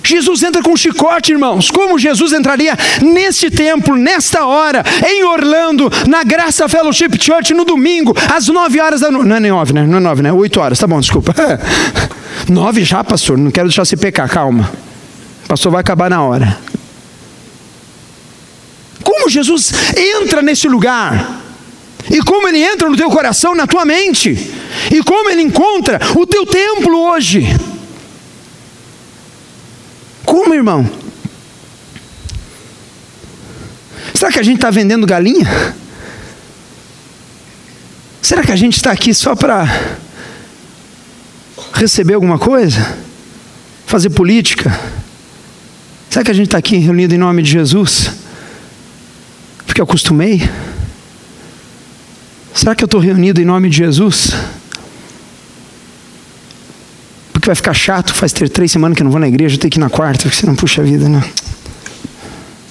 Jesus 0.07 0.43
entra 0.43 0.63
com 0.63 0.73
um 0.73 0.77
chicote, 0.77 1.33
irmãos. 1.33 1.71
Como 1.71 1.99
Jesus 1.99 2.33
entraria 2.33 2.77
nesse 3.03 3.51
templo, 3.51 3.97
nesta 3.97 4.47
hora, 4.47 4.85
em 5.07 5.25
Orlando, 5.25 5.91
na 6.07 6.25
Graça 6.25 6.69
Fellowship 6.69 7.11
Church, 7.21 7.53
no 7.53 7.65
domingo, 7.65 8.15
às 8.35 8.49
nove 8.49 8.81
horas 8.81 9.01
da 9.01 9.11
noite. 9.11 9.29
Não 9.29 9.37
é 9.37 9.41
nem 9.41 9.51
nove, 9.51 9.73
né? 9.73 9.87
Não 9.87 9.99
é 9.99 10.01
nove, 10.01 10.23
né? 10.23 10.33
Oito 10.33 10.61
horas, 10.61 10.79
tá 10.79 10.87
bom, 10.87 11.01
desculpa. 11.01 11.35
nove 12.49 12.85
já, 12.85 13.03
pastor. 13.03 13.37
Não 13.37 13.51
quero 13.51 13.69
deixar 13.69 13.85
você 13.85 13.97
pecar, 13.97 14.29
calma. 14.29 14.71
O 15.45 15.49
pastor 15.49 15.73
vai 15.73 15.81
acabar 15.81 16.09
na 16.09 16.23
hora. 16.23 16.59
Como 19.03 19.29
Jesus 19.29 19.73
entra 19.97 20.43
nesse 20.43 20.69
lugar? 20.69 21.43
E 22.11 22.21
como 22.23 22.47
ele 22.49 22.63
entra 22.63 22.89
no 22.89 22.97
teu 22.97 23.11
coração, 23.11 23.55
na 23.55 23.67
tua 23.67 23.85
mente? 23.85 24.53
E 24.93 25.03
como 25.03 25.31
ele 25.31 25.43
encontra 25.43 26.01
o 26.15 26.27
teu 26.27 26.47
templo 26.47 27.11
hoje? 27.11 27.47
Como, 30.37 30.53
irmão? 30.53 30.87
Será 34.15 34.31
que 34.31 34.39
a 34.39 34.43
gente 34.43 34.57
está 34.57 34.71
vendendo 34.71 35.07
galinha? 35.07 35.49
Será 38.21 38.43
que 38.43 38.53
a 38.53 38.57
gente 38.57 38.77
está 38.77 38.93
aqui 38.93 39.15
só 39.15 39.35
para 39.35 39.65
receber 41.73 42.13
alguma 42.13 42.39
coisa? 42.39 42.99
Fazer 43.87 44.11
política? 44.11 44.79
Será 46.11 46.23
que 46.23 46.31
a 46.31 46.35
gente 46.35 46.49
está 46.49 46.59
aqui 46.59 46.77
reunido 46.77 47.15
em 47.15 47.19
nome 47.19 47.43
de 47.43 47.53
Jesus? 47.53 48.11
Porque 49.65 49.81
eu 49.81 49.85
acostumei? 49.85 50.47
Será 52.53 52.75
que 52.75 52.85
eu 52.85 52.87
estou 52.87 53.01
reunido 53.01 53.41
em 53.41 53.47
nome 53.47 53.71
de 53.71 53.79
Jesus? 53.79 54.33
Que 57.47 57.51
vai 57.51 57.55
ficar 57.55 57.75
chato, 57.75 58.13
faz 58.13 58.33
ter 58.33 58.49
três 58.49 58.73
semanas 58.73 58.97
que 58.97 59.03
eu 59.03 59.05
não 59.05 59.11
vou 59.13 59.21
na 59.21 59.29
igreja, 59.29 59.55
eu 59.55 59.61
tenho 59.61 59.71
que 59.71 59.79
ir 59.79 59.81
na 59.81 59.89
quarta, 59.89 60.25
porque 60.25 60.35
você 60.35 60.47
não 60.47 60.57
puxa 60.57 60.83
a 60.83 60.85
vida, 60.85 61.09
né? 61.09 61.23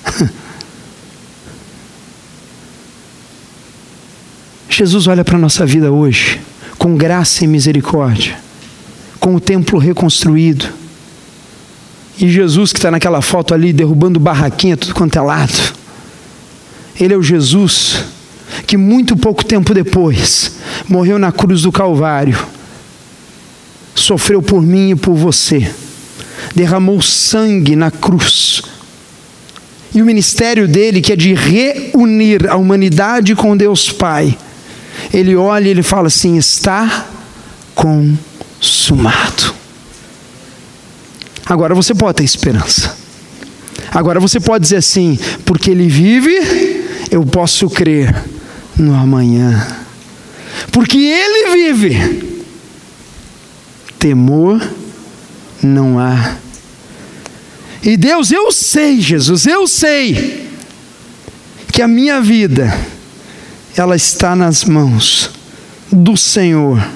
Jesus 4.69 5.07
olha 5.07 5.23
para 5.23 5.37
a 5.37 5.39
nossa 5.39 5.65
vida 5.65 5.89
hoje 5.93 6.41
com 6.77 6.97
graça 6.97 7.45
e 7.45 7.47
misericórdia, 7.47 8.37
com 9.17 9.33
o 9.33 9.39
templo 9.39 9.79
reconstruído. 9.79 10.65
E 12.19 12.29
Jesus 12.29 12.73
que 12.73 12.79
está 12.79 12.91
naquela 12.91 13.21
foto 13.21 13.53
ali 13.53 13.71
derrubando 13.71 14.19
barraquinha, 14.19 14.75
tudo 14.75 14.93
quanto 14.93 15.17
é 15.17 15.21
lado. 15.21 15.73
Ele 16.99 17.13
é 17.13 17.17
o 17.17 17.23
Jesus 17.23 18.03
que 18.67 18.75
muito 18.75 19.15
pouco 19.15 19.45
tempo 19.45 19.73
depois 19.73 20.57
morreu 20.89 21.17
na 21.17 21.31
cruz 21.31 21.61
do 21.61 21.71
Calvário 21.71 22.54
sofreu 23.95 24.41
por 24.41 24.61
mim 24.61 24.91
e 24.91 24.95
por 24.95 25.15
você, 25.15 25.73
derramou 26.53 27.01
sangue 27.01 27.75
na 27.75 27.89
cruz. 27.89 28.61
E 29.93 30.01
o 30.01 30.05
ministério 30.05 30.67
dele, 30.67 31.01
que 31.01 31.13
é 31.13 31.15
de 31.15 31.33
reunir 31.33 32.49
a 32.49 32.57
humanidade 32.57 33.33
com 33.33 33.55
Deus 33.55 33.89
Pai, 33.89 34.37
ele 35.13 35.35
olha 35.35 35.67
e 35.67 35.71
ele 35.71 35.81
fala 35.81 36.07
assim: 36.07 36.37
está 36.37 37.07
consumado. 37.73 39.55
Agora 41.45 41.73
você 41.73 41.95
pode 41.95 42.17
ter 42.17 42.23
esperança. 42.23 42.97
Agora 43.91 44.19
você 44.19 44.39
pode 44.39 44.63
dizer 44.63 44.77
assim: 44.77 45.17
porque 45.45 45.71
ele 45.71 45.87
vive, 45.87 46.83
eu 47.09 47.25
posso 47.25 47.69
crer 47.69 48.13
no 48.75 48.93
amanhã. 48.93 49.65
Porque 50.71 50.97
ele 50.97 51.71
vive, 51.71 52.34
temor 54.05 54.61
não 55.63 55.97
há. 55.97 56.35
E 57.81 57.97
Deus, 57.97 58.31
eu 58.31 58.51
sei, 58.51 59.01
Jesus, 59.01 59.47
eu 59.47 59.65
sei 59.65 60.47
que 61.73 61.81
a 61.81 61.87
minha 61.87 62.21
vida 62.21 62.71
ela 63.75 63.95
está 63.95 64.35
nas 64.35 64.63
mãos 64.63 65.31
do 65.91 66.15
Senhor 66.15 66.87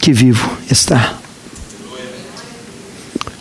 que 0.00 0.12
vivo 0.12 0.56
está. 0.70 1.18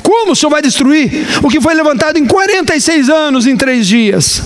Como 0.01 0.31
o 0.31 0.35
Senhor 0.35 0.49
vai 0.49 0.63
destruir 0.63 1.27
o 1.43 1.47
que 1.47 1.61
foi 1.61 1.75
levantado 1.75 2.17
em 2.17 2.25
46 2.25 3.07
anos, 3.07 3.45
em 3.45 3.55
três 3.55 3.85
dias? 3.85 4.41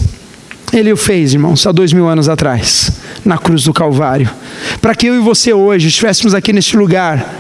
Ele 0.73 0.91
o 0.91 0.97
fez, 0.97 1.33
irmãos, 1.33 1.65
há 1.65 1.71
dois 1.71 1.93
mil 1.93 2.10
anos 2.10 2.27
atrás, 2.27 2.91
na 3.23 3.38
cruz 3.38 3.63
do 3.63 3.71
Calvário, 3.71 4.29
para 4.82 4.96
que 4.96 5.08
eu 5.08 5.15
e 5.15 5.20
você 5.20 5.54
hoje 5.54 5.88
estivéssemos 5.88 6.34
aqui 6.34 6.54
neste 6.54 6.78
lugar, 6.78 7.34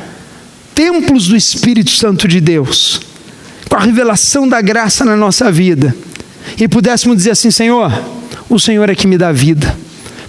templos 0.73 1.27
do 1.27 1.35
Espírito 1.35 1.91
Santo 1.91 2.27
de 2.27 2.39
Deus, 2.39 3.01
com 3.69 3.75
a 3.75 3.81
revelação 3.81 4.47
da 4.47 4.61
graça 4.61 5.03
na 5.03 5.15
nossa 5.15 5.51
vida, 5.51 5.95
e 6.59 6.67
pudéssemos 6.67 7.17
dizer 7.17 7.31
assim: 7.31 7.51
Senhor, 7.51 7.91
o 8.49 8.59
Senhor 8.59 8.89
é 8.89 8.95
que 8.95 9.07
me 9.07 9.17
dá 9.17 9.31
vida. 9.31 9.75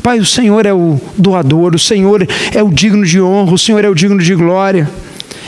Pai, 0.03 0.19
o 0.19 0.27
Senhor 0.27 0.65
é 0.65 0.73
o 0.73 1.01
doador, 1.17 1.75
o 1.75 1.79
Senhor 1.79 2.27
é 2.55 2.63
o 2.63 2.71
digno 2.71 3.05
de 3.05 3.21
honra, 3.21 3.53
o 3.53 3.59
Senhor 3.59 3.85
é 3.85 3.89
o 3.89 3.95
digno 3.95 4.21
de 4.21 4.35
glória. 4.35 4.91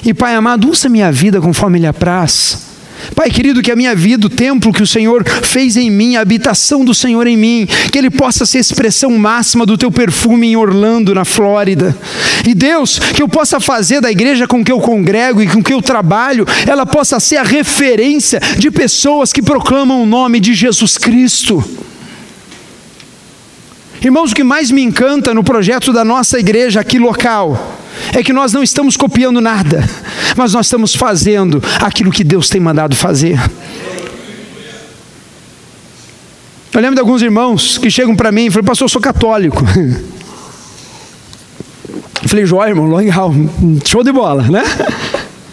E 0.04 0.12
Pai 0.12 0.34
amado, 0.34 0.70
usa 0.70 0.88
minha 0.88 1.10
vida 1.10 1.40
conforme 1.40 1.78
lhe 1.78 1.86
apraz. 1.86 2.69
Pai 3.14 3.30
querido, 3.30 3.62
que 3.62 3.70
a 3.70 3.76
minha 3.76 3.94
vida, 3.94 4.26
o 4.26 4.30
templo 4.30 4.72
que 4.72 4.82
o 4.82 4.86
Senhor 4.86 5.24
fez 5.28 5.76
em 5.76 5.90
mim, 5.90 6.16
a 6.16 6.20
habitação 6.20 6.84
do 6.84 6.94
Senhor 6.94 7.26
em 7.26 7.36
mim, 7.36 7.68
que 7.90 7.98
ele 7.98 8.10
possa 8.10 8.46
ser 8.46 8.58
a 8.58 8.60
expressão 8.60 9.10
máxima 9.18 9.66
do 9.66 9.76
teu 9.76 9.90
perfume 9.90 10.48
em 10.48 10.56
Orlando, 10.56 11.14
na 11.14 11.24
Flórida. 11.24 11.96
E 12.46 12.54
Deus, 12.54 12.98
que 12.98 13.22
eu 13.22 13.28
possa 13.28 13.60
fazer 13.60 14.00
da 14.00 14.10
igreja 14.10 14.46
com 14.46 14.64
que 14.64 14.72
eu 14.72 14.80
congrego 14.80 15.42
e 15.42 15.46
com 15.46 15.62
que 15.62 15.72
eu 15.72 15.82
trabalho, 15.82 16.46
ela 16.66 16.86
possa 16.86 17.20
ser 17.20 17.36
a 17.36 17.42
referência 17.42 18.40
de 18.58 18.70
pessoas 18.70 19.32
que 19.32 19.42
proclamam 19.42 20.02
o 20.02 20.06
nome 20.06 20.40
de 20.40 20.54
Jesus 20.54 20.96
Cristo. 20.96 21.62
Irmãos, 24.02 24.32
o 24.32 24.34
que 24.34 24.42
mais 24.42 24.70
me 24.70 24.82
encanta 24.82 25.34
no 25.34 25.44
projeto 25.44 25.92
da 25.92 26.04
nossa 26.04 26.38
igreja 26.38 26.80
aqui 26.80 26.98
local 26.98 27.79
é 28.14 28.22
que 28.22 28.32
nós 28.32 28.52
não 28.52 28.62
estamos 28.62 28.96
copiando 28.96 29.40
nada, 29.40 29.88
mas 30.36 30.52
nós 30.52 30.66
estamos 30.66 30.94
fazendo 30.94 31.62
aquilo 31.80 32.10
que 32.10 32.24
Deus 32.24 32.48
tem 32.48 32.60
mandado 32.60 32.94
fazer. 32.94 33.38
Eu 36.72 36.80
lembro 36.80 36.94
de 36.94 37.00
alguns 37.00 37.20
irmãos 37.20 37.78
que 37.78 37.90
chegam 37.90 38.14
para 38.14 38.30
mim 38.30 38.46
e 38.46 38.50
falam, 38.50 38.64
pastor, 38.64 38.84
eu 38.84 38.88
sou 38.88 39.00
católico. 39.00 39.64
Eu 42.22 42.28
falei, 42.28 42.44
joia, 42.44 42.68
irmão, 42.68 42.94
legal, 42.94 43.32
show 43.84 44.04
de 44.04 44.12
bola, 44.12 44.42
né? 44.42 44.62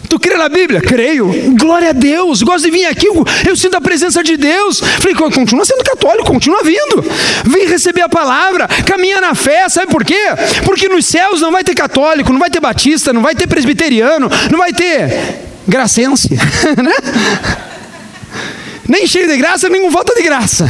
Tu 0.08 0.18
crê 0.18 0.36
na 0.36 0.48
Bíblia? 0.48 0.80
Creio. 0.80 1.30
Glória 1.58 1.90
a 1.90 1.92
Deus. 1.92 2.42
Gosto 2.42 2.64
de 2.64 2.70
vir 2.70 2.86
aqui, 2.86 3.06
eu, 3.46 3.56
sinto 3.56 3.76
a 3.76 3.80
presença 3.80 4.22
de 4.22 4.36
Deus. 4.36 4.80
Falei, 4.80 5.14
continua 5.14 5.64
sendo 5.64 5.84
católico, 5.84 6.26
continua 6.26 6.62
vindo. 6.62 7.04
Vem 7.44 7.66
receber 7.66 8.02
a 8.02 8.08
palavra, 8.08 8.66
caminha 8.86 9.20
na 9.20 9.34
fé, 9.34 9.68
sabe 9.68 9.90
por 9.92 10.04
quê? 10.04 10.20
Porque 10.64 10.88
nos 10.88 11.04
céus 11.04 11.40
não 11.40 11.52
vai 11.52 11.62
ter 11.62 11.74
católico, 11.74 12.32
não 12.32 12.40
vai 12.40 12.50
ter 12.50 12.60
batista, 12.60 13.12
não 13.12 13.22
vai 13.22 13.34
ter 13.34 13.46
presbiteriano, 13.46 14.30
não 14.50 14.58
vai 14.58 14.72
ter 14.72 15.46
gracense, 15.66 16.30
né? 16.82 16.94
Nem 18.88 19.06
cheio 19.06 19.28
de 19.28 19.36
graça, 19.36 19.68
nem 19.68 19.82
com 19.82 19.90
falta 19.90 20.14
de 20.14 20.22
graça. 20.22 20.66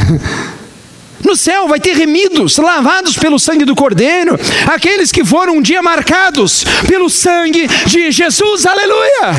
No 1.23 1.35
céu 1.35 1.67
vai 1.67 1.79
ter 1.79 1.95
remidos, 1.95 2.57
lavados 2.57 3.17
pelo 3.17 3.37
sangue 3.37 3.65
do 3.65 3.75
Cordeiro, 3.75 4.39
aqueles 4.67 5.11
que 5.11 5.23
foram 5.23 5.57
um 5.57 5.61
dia 5.61 5.81
marcados 5.81 6.63
pelo 6.87 7.09
sangue 7.09 7.67
de 7.85 8.11
Jesus, 8.11 8.65
aleluia! 8.65 9.35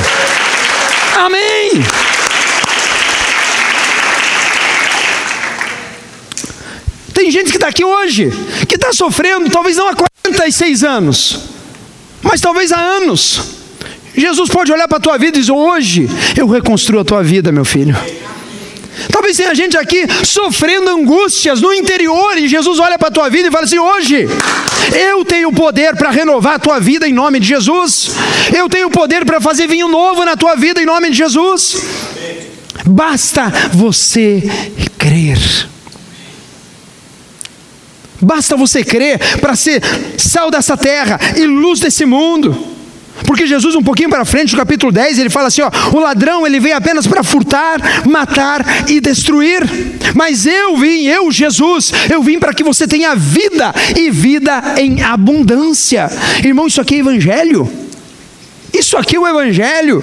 Amém! 1.17 1.85
Tem 7.15 7.31
gente 7.31 7.51
que 7.51 7.57
está 7.57 7.69
aqui 7.69 7.85
hoje, 7.85 8.31
que 8.69 8.77
está 8.77 8.93
sofrendo, 8.93 9.51
talvez 9.51 9.77
não 9.77 9.89
há 9.89 9.95
46 9.95 10.85
anos, 10.85 11.39
mas 12.23 12.41
talvez 12.41 12.73
há 12.73 12.79
anos. 12.79 13.41
Jesus 14.17 14.51
pode 14.51 14.73
olhar 14.73 14.89
para 14.89 14.99
a 14.99 15.01
tua 15.01 15.19
vida 15.19 15.39
e 15.39 15.41
dizer: 15.41 15.53
Hoje 15.53 16.09
eu 16.37 16.47
reconstruo 16.47 17.01
a 17.01 17.05
tua 17.05 17.23
vida, 17.23 17.51
meu 17.53 17.65
filho. 17.65 17.97
Talvez 19.11 19.37
tenha 19.37 19.55
gente 19.55 19.77
aqui 19.77 20.07
sofrendo 20.25 20.91
angústias 20.91 21.61
no 21.61 21.73
interior 21.73 22.37
e 22.37 22.49
Jesus 22.49 22.79
olha 22.79 22.99
para 22.99 23.09
a 23.09 23.13
tua 23.13 23.29
vida 23.29 23.49
e 23.49 23.51
fala 23.51 23.65
assim: 23.65 23.79
hoje 23.79 24.29
eu 24.95 25.25
tenho 25.25 25.53
poder 25.53 25.97
para 25.97 26.11
renovar 26.11 26.55
a 26.55 26.59
tua 26.59 26.81
vida 26.81 27.09
em 27.09 27.13
nome 27.13 27.41
de 27.41 27.47
Jesus. 27.47 28.11
Eu 28.57 28.69
tenho 28.69 28.91
poder 28.91 29.25
para 29.25 29.41
fazer 29.41 29.67
vinho 29.67 29.89
novo 29.89 30.25
na 30.25 30.37
tua 30.37 30.57
vida 30.57 30.83
em 30.83 30.87
nome 30.87 31.11
de 31.11 31.17
Jesus. 31.17 31.83
Basta 32.87 33.53
você 33.73 34.43
crer. 34.99 35.39
Basta 38.21 38.57
você 38.57 38.85
crer 38.85 39.19
para 39.39 39.57
ser 39.57 39.83
sal 40.19 40.51
dessa 40.51 40.77
terra 40.77 41.19
e 41.37 41.47
luz 41.47 41.81
desse 41.81 42.05
mundo. 42.05 42.70
Porque 43.27 43.47
Jesus, 43.47 43.75
um 43.75 43.83
pouquinho 43.83 44.11
para 44.11 44.25
frente, 44.25 44.53
no 44.53 44.59
capítulo 44.59 44.93
10, 44.93 45.19
ele 45.19 45.31
fala 45.31 45.49
assim: 45.49 45.63
ó, 45.63 45.71
o 45.93 45.99
ladrão 46.01 46.47
ele 46.47 46.61
vem 46.61 46.73
apenas 46.73 47.07
para 47.07 47.23
furtar, 47.23 48.07
matar 48.07 48.65
e 48.89 49.01
destruir. 49.01 49.63
Mas 50.15 50.47
eu 50.47 50.77
vim, 50.77 51.07
eu, 51.07 51.31
Jesus, 51.31 51.93
eu 52.11 52.23
vim 52.23 52.39
para 52.39 52.55
que 52.55 52.63
você 52.63 52.87
tenha 52.87 53.15
vida 53.15 53.73
e 53.97 54.11
vida 54.11 54.63
em 54.77 55.03
abundância. 55.03 56.11
Irmão, 56.45 56.67
isso 56.67 56.81
aqui 56.81 56.97
é 56.97 56.99
evangelho. 56.99 57.71
Isso 58.73 58.97
aqui 58.97 59.17
é 59.17 59.21
o 59.21 59.27
evangelho. 59.27 60.03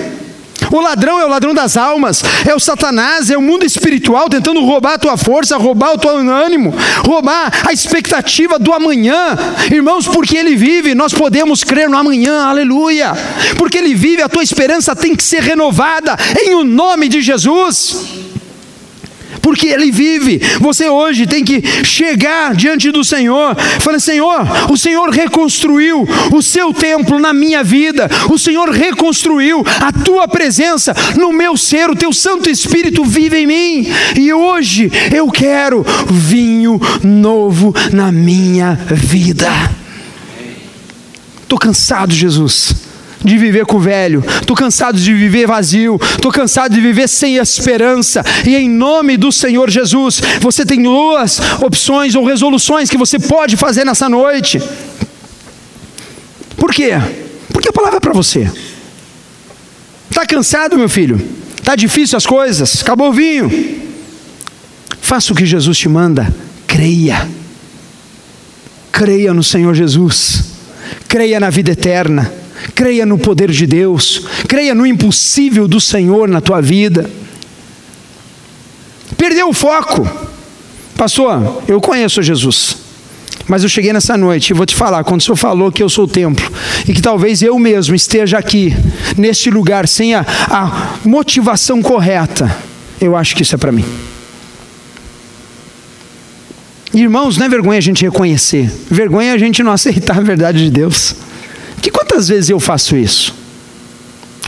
O 0.72 0.80
ladrão 0.80 1.20
é 1.20 1.26
o 1.26 1.30
ladrão 1.30 1.54
das 1.54 1.78
almas, 1.78 2.24
é 2.46 2.54
o 2.54 2.60
Satanás, 2.60 3.30
é 3.30 3.38
o 3.38 3.42
mundo 3.42 3.66
espiritual 3.66 4.30
tentando 4.30 4.64
roubar 4.64 4.94
a 4.94 4.98
tua 4.98 5.18
força, 5.18 5.58
roubar 5.58 5.94
o 5.94 5.98
teu 5.98 6.18
ânimo, 6.18 6.74
roubar 7.06 7.52
a 7.68 7.74
expectativa 7.74 8.60
do 8.60 8.74
amanhã. 8.74 9.38
Irmãos, 9.72 10.08
porque 10.08 10.38
ele 10.38 10.56
vive, 10.56 10.96
nós 10.96 11.14
podemos 11.14 11.64
crer 11.64 11.90
no 11.90 11.98
amanhã, 11.98 12.46
aleluia. 12.46 13.14
Porque 13.58 13.78
ele 13.78 13.96
vive, 13.96 14.22
a 14.22 14.30
tua 14.30 14.44
esperança 14.44 14.96
tem 14.96 15.16
que 15.16 15.24
ser 15.24 15.42
renovada 15.42 16.16
em 16.42 16.56
o 16.56 16.64
nome 16.64 17.08
de 17.08 17.22
Jesus 17.22 18.27
porque 19.48 19.68
Ele 19.68 19.90
vive. 19.90 20.42
Você 20.60 20.90
hoje 20.90 21.26
tem 21.26 21.42
que 21.42 21.64
chegar 21.86 22.54
diante 22.54 22.92
do 22.92 23.02
Senhor, 23.02 23.56
falar: 23.80 23.98
Senhor, 23.98 24.46
o 24.70 24.76
Senhor 24.76 25.10
reconstruiu 25.10 26.06
o 26.34 26.42
seu 26.42 26.74
templo 26.74 27.18
na 27.18 27.32
minha 27.32 27.64
vida, 27.64 28.10
o 28.30 28.38
Senhor 28.38 28.70
reconstruiu 28.70 29.64
a 29.80 29.90
tua 30.04 30.28
presença 30.28 30.94
no 31.18 31.32
meu 31.32 31.56
ser, 31.56 31.90
o 31.90 31.96
teu 31.96 32.12
Santo 32.12 32.50
Espírito 32.50 33.06
vive 33.06 33.38
em 33.38 33.48
mim, 33.48 33.88
e 34.18 34.34
hoje 34.34 34.92
eu 35.16 35.32
quero 35.32 35.86
vinho 36.10 36.78
novo 37.02 37.74
na 37.94 38.12
minha 38.12 38.78
vida. 38.92 39.50
Estou 41.42 41.58
cansado, 41.58 42.14
Jesus 42.14 42.87
de 43.24 43.38
viver 43.38 43.66
com 43.66 43.78
o 43.78 43.80
velho, 43.80 44.24
estou 44.42 44.56
cansado 44.56 45.00
de 45.00 45.14
viver 45.14 45.48
vazio, 45.48 46.00
estou 46.16 46.32
cansado 46.32 46.74
de 46.74 46.82
viver 46.82 47.08
sem 47.08 47.38
esperança, 47.38 48.24
e 48.46 48.56
em 48.56 48.70
nome 48.70 49.18
do 49.18 49.32
Senhor 49.32 49.70
Jesus, 49.70 50.22
você 50.40 50.66
tem 50.66 50.82
duas 50.82 51.40
opções 51.62 52.16
ou 52.16 52.26
resoluções 52.26 52.90
que 52.90 52.98
você 52.98 53.20
pode 53.20 53.58
fazer 53.58 53.86
nessa 53.86 54.08
noite. 54.08 54.62
Por 56.56 56.72
quê? 56.72 56.92
Porque 57.52 57.70
a 57.70 57.74
palavra 57.74 57.98
é 57.98 58.02
para 58.02 58.14
você. 58.14 58.50
Está 60.10 60.26
cansado, 60.26 60.78
meu 60.78 60.90
filho? 60.90 61.22
Está 61.58 61.76
difícil 61.76 62.18
as 62.18 62.26
coisas? 62.26 62.82
Acabou 62.82 63.10
o 63.10 63.14
vinho? 63.14 63.52
Faça 65.02 65.34
o 65.34 65.36
que 65.36 65.46
Jesus 65.46 65.78
te 65.78 65.90
manda, 65.90 66.34
creia. 66.66 67.28
Creia 68.92 69.32
no 69.32 69.44
Senhor 69.44 69.76
Jesus, 69.76 70.44
creia 71.08 71.40
na 71.40 71.52
vida 71.52 71.72
eterna 71.72 72.37
creia 72.74 73.06
no 73.06 73.18
poder 73.18 73.52
de 73.52 73.66
Deus, 73.66 74.26
creia 74.48 74.74
no 74.74 74.86
impossível 74.86 75.68
do 75.68 75.80
Senhor 75.80 76.28
na 76.28 76.42
tua 76.42 76.62
vida. 76.62 77.10
Perdeu 79.18 79.50
o 79.50 79.54
foco, 79.54 80.08
pastor. 80.96 81.64
Eu 81.68 81.82
conheço 81.82 82.22
Jesus, 82.22 82.78
mas 83.48 83.64
eu 83.64 83.70
cheguei 83.70 83.94
nessa 83.94 84.18
noite 84.18 84.52
e 84.52 84.54
vou 84.54 84.66
te 84.66 84.76
falar: 84.76 85.04
quando 85.04 85.22
o 85.22 85.24
Senhor 85.24 85.36
falou 85.36 85.72
que 85.72 85.82
eu 85.82 85.90
sou 85.90 86.06
o 86.06 86.08
templo 86.08 86.50
e 86.88 86.94
que 86.94 87.02
talvez 87.02 87.42
eu 87.42 87.58
mesmo 87.58 87.96
esteja 87.96 88.38
aqui, 88.38 88.76
neste 89.18 89.50
lugar, 89.50 89.88
sem 89.88 90.14
a, 90.16 90.26
a 90.50 90.98
motivação 91.06 91.82
correta, 91.82 92.56
eu 93.00 93.16
acho 93.16 93.36
que 93.36 93.42
isso 93.42 93.56
é 93.56 93.58
para 93.58 93.72
mim. 93.72 93.86
Irmãos, 96.94 97.38
não 97.38 97.46
é 97.46 97.50
vergonha 97.50 97.78
a 97.78 97.82
gente 97.82 98.04
reconhecer, 98.04 98.72
vergonha 98.90 99.32
é 99.32 99.34
a 99.34 99.38
gente 99.38 99.62
não 99.62 99.72
aceitar 99.72 100.18
a 100.18 100.22
verdade 100.22 100.64
de 100.64 100.72
Deus. 100.72 101.16
Quantas 102.18 102.30
vezes 102.30 102.50
eu 102.50 102.60
faço 102.60 102.98
isso? 102.98 103.32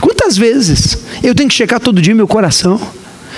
Quantas 0.00 0.36
vezes 0.36 0.98
eu 1.22 1.32
tenho 1.36 1.48
que 1.48 1.54
checar 1.54 1.78
todo 1.78 2.02
dia 2.02 2.12
meu 2.12 2.26
coração 2.26 2.80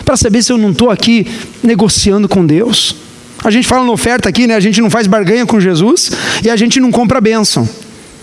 para 0.06 0.16
saber 0.16 0.42
se 0.42 0.50
eu 0.50 0.56
não 0.56 0.70
estou 0.70 0.88
aqui 0.88 1.26
negociando 1.62 2.26
com 2.26 2.46
Deus? 2.46 2.96
A 3.44 3.50
gente 3.50 3.68
fala 3.68 3.84
na 3.84 3.92
oferta 3.92 4.30
aqui, 4.30 4.46
né? 4.46 4.54
A 4.54 4.60
gente 4.60 4.80
não 4.80 4.88
faz 4.88 5.06
barganha 5.06 5.44
com 5.44 5.60
Jesus 5.60 6.12
e 6.42 6.48
a 6.48 6.56
gente 6.56 6.80
não 6.80 6.90
compra 6.90 7.20
bênção. 7.20 7.68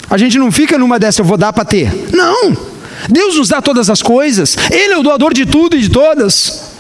A 0.10 0.17
gente 0.17 0.39
não 0.39 0.52
fica 0.52 0.80
numa 0.80 0.98
dessa, 0.98 1.22
eu 1.22 1.26
vou 1.26 1.38
dar 1.38 1.54
para 1.54 1.63
ter. 1.63 1.93
Não! 2.12 2.58
Deus 3.08 3.36
nos 3.36 3.50
dá 3.50 3.62
todas 3.62 3.88
as 3.88 4.02
coisas, 4.02 4.58
Ele 4.72 4.93
é 4.93 4.98
o 4.98 5.04
doador 5.04 5.32
de 5.32 5.45
tudo 5.45 5.78
e 5.78 5.82
de 5.82 5.89
todas. 5.89 6.72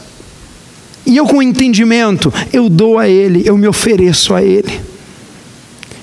E 1.05 1.15
eu, 1.15 1.27
com 1.27 1.39
entendimento, 1.39 2.33
eu 2.51 2.67
dou 2.67 2.97
a 2.97 3.07
Ele, 3.07 3.43
eu 3.45 3.55
me 3.59 3.67
ofereço 3.67 4.33
a 4.33 4.41
Ele. 4.41 4.89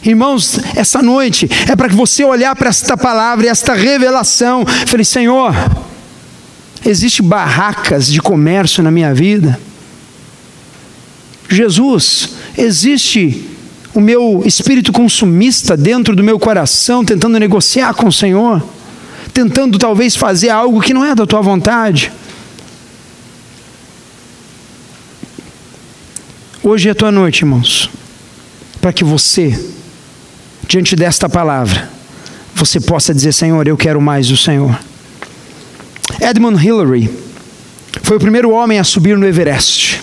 Irmãos, 0.07 0.61
essa 0.77 1.03
noite 1.03 1.49
é 1.69 1.75
para 1.75 1.89
que 1.89 1.95
você 1.97 2.23
olhar 2.23 2.55
para 2.55 2.69
esta 2.69 2.97
palavra 2.97 3.49
esta 3.49 3.75
revelação. 3.75 4.65
Falei, 4.87 5.05
Senhor, 5.05 5.53
existe 6.85 7.23
barracas 7.23 8.07
de 8.07 8.23
comércio 8.23 8.85
na 8.85 8.91
minha 8.93 9.13
vida? 9.13 9.59
Jesus, 11.49 12.37
existe 12.57 13.49
o 13.93 14.01
meu 14.01 14.45
espírito 14.47 14.93
consumista 14.93 15.77
dentro 15.77 16.15
do 16.15 16.23
meu 16.23 16.39
coração, 16.39 17.05
tentando 17.05 17.41
negociar 17.41 17.93
com 17.93 18.07
o 18.07 18.13
Senhor, 18.13 18.65
tentando 19.33 19.77
talvez 19.77 20.15
fazer 20.15 20.51
algo 20.51 20.81
que 20.81 20.95
não 20.95 21.05
é 21.05 21.17
da 21.17 21.27
tua 21.27 21.41
vontade. 21.41 22.13
Hoje 26.63 26.89
é 26.89 26.93
a 26.93 26.95
tua 26.95 27.11
noite, 27.11 27.41
irmãos, 27.41 27.91
para 28.81 28.93
que 28.93 29.03
você 29.03 29.75
diante 30.67 30.97
desta 30.97 31.29
palavra, 31.29 31.89
você 32.55 32.81
possa 32.81 33.15
dizer: 33.15 33.33
Senhor, 33.33 33.67
eu 33.67 33.77
quero 33.77 34.01
mais 34.01 34.29
do 34.29 34.37
Senhor. 34.37 34.79
Edmund 36.21 36.65
Hillary 36.65 37.11
foi 38.03 38.17
o 38.17 38.21
primeiro 38.21 38.51
homem 38.51 38.79
a 38.79 38.85
subir 38.85 39.17
no 39.17 39.27
Everest, 39.27 40.01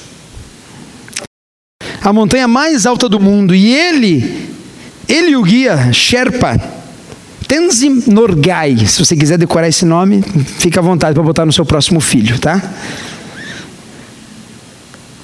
a 2.02 2.12
montanha 2.12 2.48
mais 2.48 2.86
alta 2.86 3.08
do 3.08 3.20
mundo, 3.20 3.56
e 3.56 3.74
ele, 3.74 4.50
ele 5.08 5.30
e 5.30 5.36
o 5.36 5.44
guia 5.44 5.92
Sherpa, 5.94 6.60
Tenzin 7.48 8.04
Norgay, 8.08 8.86
se 8.88 9.06
você 9.06 9.16
quiser 9.16 9.38
decorar 9.38 9.68
esse 9.68 9.86
nome, 9.86 10.22
fica 10.60 10.80
à 10.80 10.84
vontade 10.84 11.14
para 11.14 11.24
botar 11.24 11.46
no 11.46 11.54
seu 11.54 11.66
próximo 11.66 12.00
filho, 12.00 12.40
tá? 12.40 12.62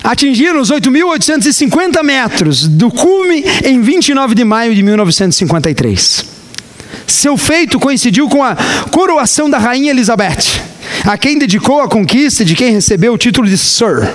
Atingiram 0.09 0.59
os 0.59 0.71
8.850 0.71 2.01
metros 2.03 2.67
do 2.67 2.89
cume 2.89 3.45
em 3.63 3.79
29 3.79 4.33
de 4.33 4.43
maio 4.43 4.73
de 4.73 4.81
1953. 4.81 6.25
Seu 7.05 7.37
feito 7.37 7.79
coincidiu 7.79 8.27
com 8.27 8.43
a 8.43 8.57
coroação 8.89 9.47
da 9.47 9.59
rainha 9.59 9.91
Elizabeth, 9.91 10.63
a 11.05 11.15
quem 11.15 11.37
dedicou 11.37 11.81
a 11.81 11.87
conquista 11.87 12.43
de 12.43 12.55
quem 12.55 12.73
recebeu 12.73 13.13
o 13.13 13.19
título 13.19 13.47
de 13.47 13.55
Sir. 13.55 14.11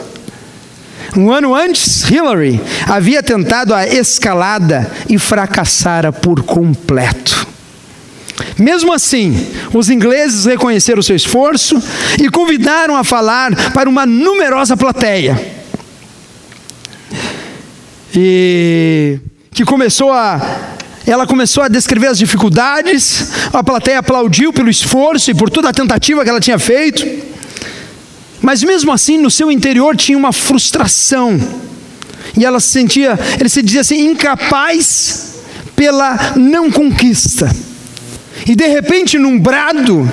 Um 1.16 1.30
ano 1.30 1.54
antes, 1.54 2.10
Hillary 2.10 2.60
havia 2.88 3.22
tentado 3.22 3.72
a 3.72 3.86
escalada 3.86 4.90
e 5.08 5.16
fracassara 5.16 6.10
por 6.10 6.42
completo. 6.42 7.46
Mesmo 8.58 8.92
assim, 8.92 9.46
os 9.72 9.88
ingleses 9.88 10.44
reconheceram 10.44 11.00
seu 11.02 11.14
esforço 11.14 11.80
e 12.20 12.28
convidaram 12.28 12.96
a 12.96 13.04
falar 13.04 13.54
para 13.70 13.88
uma 13.88 14.04
numerosa 14.04 14.76
plateia 14.76 15.54
e 18.14 19.18
que 19.50 19.64
começou 19.64 20.12
a 20.12 20.40
ela 21.06 21.26
começou 21.26 21.62
a 21.62 21.68
descrever 21.68 22.06
as 22.06 22.18
dificuldades, 22.18 23.30
a 23.52 23.62
plateia 23.62 23.98
aplaudiu 23.98 24.52
pelo 24.54 24.70
esforço 24.70 25.30
e 25.30 25.34
por 25.34 25.50
toda 25.50 25.68
a 25.68 25.72
tentativa 25.72 26.24
que 26.24 26.30
ela 26.30 26.40
tinha 26.40 26.58
feito. 26.58 27.06
Mas 28.40 28.62
mesmo 28.62 28.90
assim, 28.90 29.18
no 29.18 29.30
seu 29.30 29.52
interior 29.52 29.94
tinha 29.96 30.16
uma 30.16 30.32
frustração. 30.32 31.38
E 32.36 32.44
ela 32.44 32.58
se 32.58 32.68
sentia, 32.68 33.18
ele 33.38 33.50
se 33.50 33.62
dizia 33.62 33.82
assim, 33.82 34.00
incapaz 34.06 35.42
pela 35.76 36.32
não 36.36 36.70
conquista. 36.70 37.54
E 38.46 38.56
de 38.56 38.66
repente, 38.66 39.18
num 39.18 39.38
brado, 39.38 40.10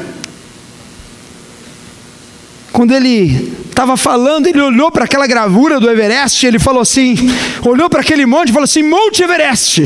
quando 2.74 2.94
ele 2.94 3.61
estava 3.72 3.98
falando, 3.98 4.48
ele 4.48 4.62
olhou 4.62 4.92
para 4.92 5.06
aquela 5.06 5.26
gravura 5.26 5.80
do 5.80 5.90
Everest, 5.90 6.46
ele 6.46 6.60
falou 6.60 6.82
assim: 6.82 7.16
olhou 7.66 7.90
para 7.90 8.02
aquele 8.02 8.26
monte 8.26 8.50
e 8.50 8.54
falou 8.54 8.66
assim: 8.66 8.84
Monte 8.84 9.24
Everest, 9.24 9.84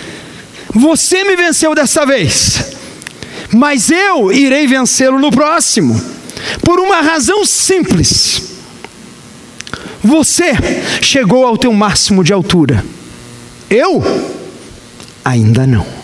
você 0.74 1.24
me 1.24 1.34
venceu 1.34 1.74
dessa 1.74 2.04
vez, 2.04 2.76
mas 3.52 3.90
eu 3.90 4.30
irei 4.30 4.66
vencê-lo 4.66 5.18
no 5.18 5.30
próximo, 5.30 6.00
por 6.62 6.78
uma 6.78 7.00
razão 7.00 7.44
simples. 7.44 8.52
Você 10.02 10.52
chegou 11.00 11.46
ao 11.46 11.56
teu 11.56 11.72
máximo 11.72 12.22
de 12.22 12.32
altura, 12.32 12.84
eu 13.70 14.02
ainda 15.24 15.66
não. 15.66 16.03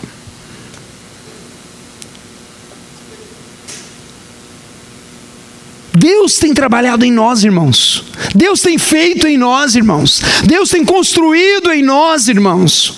Deus 6.01 6.39
tem 6.39 6.51
trabalhado 6.51 7.05
em 7.05 7.11
nós, 7.11 7.43
irmãos. 7.43 8.03
Deus 8.33 8.59
tem 8.59 8.79
feito 8.79 9.27
em 9.27 9.37
nós, 9.37 9.75
irmãos. 9.75 10.19
Deus 10.43 10.71
tem 10.71 10.83
construído 10.83 11.71
em 11.71 11.83
nós, 11.83 12.27
irmãos. 12.27 12.95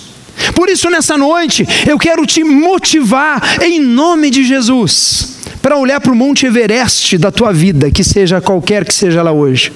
Por 0.54 0.70
isso, 0.70 0.88
nessa 0.88 1.18
noite, 1.18 1.66
eu 1.86 1.98
quero 1.98 2.24
te 2.24 2.42
motivar, 2.42 3.62
em 3.62 3.78
nome 3.78 4.30
de 4.30 4.42
Jesus, 4.42 5.36
para 5.60 5.76
olhar 5.76 6.00
para 6.00 6.12
o 6.12 6.16
Monte 6.16 6.46
Everest 6.46 7.18
da 7.18 7.30
tua 7.30 7.52
vida, 7.52 7.90
que 7.90 8.02
seja 8.02 8.40
qualquer 8.40 8.86
que 8.86 8.94
seja 8.94 9.22
lá 9.22 9.32
hoje. 9.32 9.70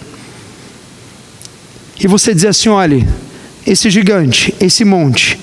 E 2.00 2.06
você 2.06 2.32
dizer 2.32 2.48
assim: 2.48 2.70
olha, 2.70 3.06
esse 3.66 3.90
gigante, 3.90 4.54
esse 4.58 4.86
monte, 4.86 5.38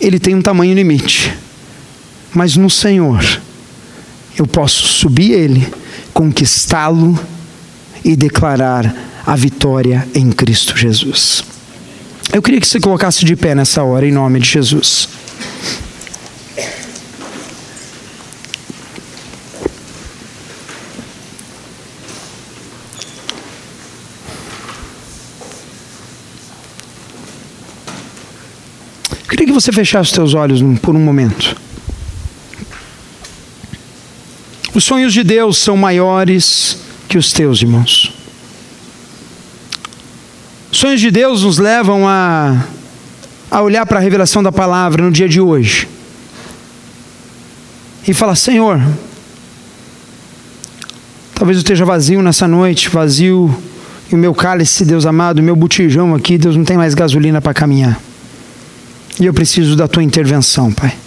ele 0.00 0.20
tem 0.20 0.36
um 0.36 0.42
tamanho 0.42 0.72
limite, 0.72 1.34
mas 2.32 2.56
no 2.56 2.70
Senhor, 2.70 3.24
eu 4.38 4.46
posso 4.46 4.86
subir 4.86 5.32
ele 5.32 5.83
conquistá-lo 6.14 7.18
e 8.04 8.14
declarar 8.14 8.94
a 9.26 9.34
vitória 9.34 10.08
em 10.14 10.30
Cristo 10.30 10.78
Jesus. 10.78 11.42
Eu 12.32 12.40
queria 12.40 12.60
que 12.60 12.66
você 12.66 12.80
colocasse 12.80 13.24
de 13.24 13.34
pé 13.34 13.54
nessa 13.54 13.82
hora, 13.82 14.06
em 14.06 14.12
nome 14.12 14.38
de 14.38 14.48
Jesus. 14.48 15.08
Eu 29.10 29.28
queria 29.28 29.46
que 29.46 29.52
você 29.52 29.72
fechasse 29.72 30.10
os 30.10 30.14
seus 30.14 30.34
olhos 30.34 30.62
por 30.80 30.94
um 30.94 31.00
momento. 31.00 31.63
Os 34.74 34.82
sonhos 34.82 35.12
de 35.12 35.22
Deus 35.22 35.58
são 35.58 35.76
maiores 35.76 36.78
que 37.08 37.16
os 37.16 37.32
teus, 37.32 37.62
irmãos. 37.62 38.12
Os 40.72 40.78
sonhos 40.78 41.00
de 41.00 41.12
Deus 41.12 41.44
nos 41.44 41.58
levam 41.58 42.08
a, 42.08 42.66
a 43.48 43.62
olhar 43.62 43.86
para 43.86 44.00
a 44.00 44.02
revelação 44.02 44.42
da 44.42 44.50
palavra 44.50 45.04
no 45.04 45.12
dia 45.12 45.28
de 45.28 45.40
hoje 45.40 45.86
e 48.08 48.12
falar: 48.12 48.34
Senhor, 48.34 48.82
talvez 51.36 51.56
eu 51.56 51.60
esteja 51.60 51.84
vazio 51.84 52.20
nessa 52.20 52.48
noite, 52.48 52.88
vazio, 52.88 53.56
e 54.10 54.16
o 54.16 54.18
meu 54.18 54.34
cálice, 54.34 54.84
Deus 54.84 55.06
amado, 55.06 55.38
o 55.38 55.42
meu 55.42 55.54
botijão 55.54 56.16
aqui, 56.16 56.36
Deus 56.36 56.56
não 56.56 56.64
tem 56.64 56.76
mais 56.76 56.94
gasolina 56.94 57.40
para 57.40 57.54
caminhar. 57.54 58.00
E 59.20 59.26
eu 59.26 59.32
preciso 59.32 59.76
da 59.76 59.86
tua 59.86 60.02
intervenção, 60.02 60.72
Pai 60.72 61.03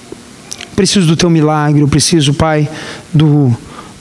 preciso 0.78 1.07
do 1.07 1.15
teu 1.15 1.28
milagre, 1.28 1.82
eu 1.82 1.88
preciso, 1.88 2.36
Pai, 2.36 2.69
do 3.11 3.51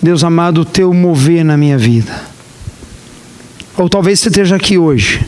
Deus 0.03 0.23
amado, 0.23 0.63
teu 0.63 0.93
mover 0.93 1.43
na 1.43 1.57
minha 1.57 1.79
vida. 1.79 2.13
Ou 3.79 3.89
talvez 3.89 4.21
você 4.21 4.29
esteja 4.29 4.57
aqui 4.57 4.77
hoje 4.77 5.25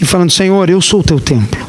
e 0.00 0.04
falando, 0.04 0.30
Senhor, 0.30 0.70
eu 0.70 0.80
sou 0.80 1.00
o 1.00 1.02
teu 1.02 1.18
templo. 1.18 1.66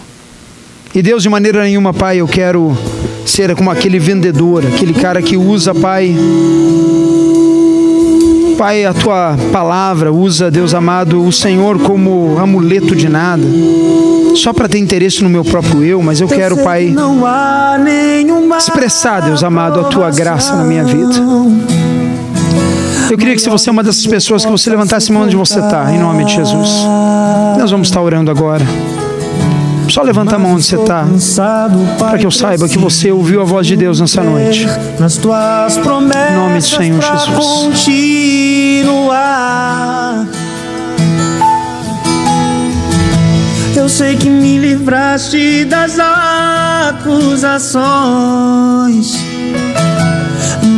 E 0.94 1.02
Deus, 1.02 1.24
de 1.24 1.30
maneira 1.30 1.64
nenhuma, 1.64 1.96
Pai, 1.96 2.18
eu 2.18 2.28
quero 2.28 2.78
ser 3.26 3.56
como 3.56 3.72
aquele 3.72 3.98
vendedor, 3.98 4.64
aquele 4.68 4.94
cara 4.94 5.20
que 5.20 5.36
usa, 5.36 5.74
Pai, 5.74 6.16
Pai, 8.56 8.86
a 8.86 8.94
tua 8.94 9.36
palavra 9.52 10.14
usa, 10.14 10.52
Deus 10.52 10.76
amado, 10.76 11.26
o 11.26 11.32
Senhor 11.32 11.80
como 11.80 12.38
amuleto 12.40 12.96
de 12.96 13.10
nada, 13.10 13.44
só 14.38 14.54
para 14.54 14.68
ter 14.68 14.78
interesse 14.78 15.24
no 15.24 15.30
meu 15.30 15.44
próprio 15.44 15.84
eu, 15.84 16.02
mas 16.02 16.22
eu 16.22 16.28
quero, 16.28 16.58
Pai, 16.58 16.94
expressar, 18.58 19.22
Deus 19.22 19.44
amado, 19.44 19.80
a 19.80 19.84
tua 19.86 20.10
graça 20.12 20.56
na 20.56 20.64
minha 20.64 20.84
vida. 20.84 21.16
Eu 23.10 23.18
queria 23.18 23.34
que 23.36 23.42
se 23.42 23.50
você 23.50 23.70
é 23.70 23.72
uma 23.72 23.84
dessas 23.84 24.06
pessoas, 24.06 24.44
que 24.46 24.52
você 24.52 24.70
levantasse 24.70 25.12
a 25.12 25.14
mão 25.14 25.24
onde 25.24 25.36
você 25.36 25.60
está, 25.60 25.92
em 25.94 26.00
nome 26.00 26.26
de 26.26 26.34
Jesus. 26.34 26.70
Nós 27.58 27.72
vamos 27.72 27.88
estar 27.88 28.02
orando 28.02 28.30
agora. 28.30 28.66
Só 29.90 30.02
levanta 30.02 30.36
a 30.36 30.40
mão 30.40 30.52
onde 30.54 30.64
você 30.66 30.76
está, 30.76 31.06
para 31.98 32.18
que 32.18 32.26
eu 32.26 32.32
saiba 32.32 32.68
que 32.68 32.78
você 32.78 33.10
ouviu 33.12 33.42
a 33.42 33.46
voz 33.46 33.66
de 33.66 33.78
Deus 33.78 34.02
nessa 34.02 34.22
noite. 34.22 34.68
Em 36.30 36.36
nome 36.36 36.60
do 36.60 36.66
Senhor 36.66 37.02
Jesus. 37.02 37.88
Eu 43.78 43.88
sei 43.88 44.18
que 44.18 44.28
me 44.28 44.58
livraste 44.58 45.64
das 45.66 46.00
acusações, 46.90 47.78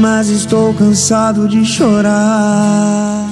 mas 0.02 0.28
estou 0.28 0.74
cansado 0.74 1.48
de 1.48 1.64
chorar. 1.64 3.29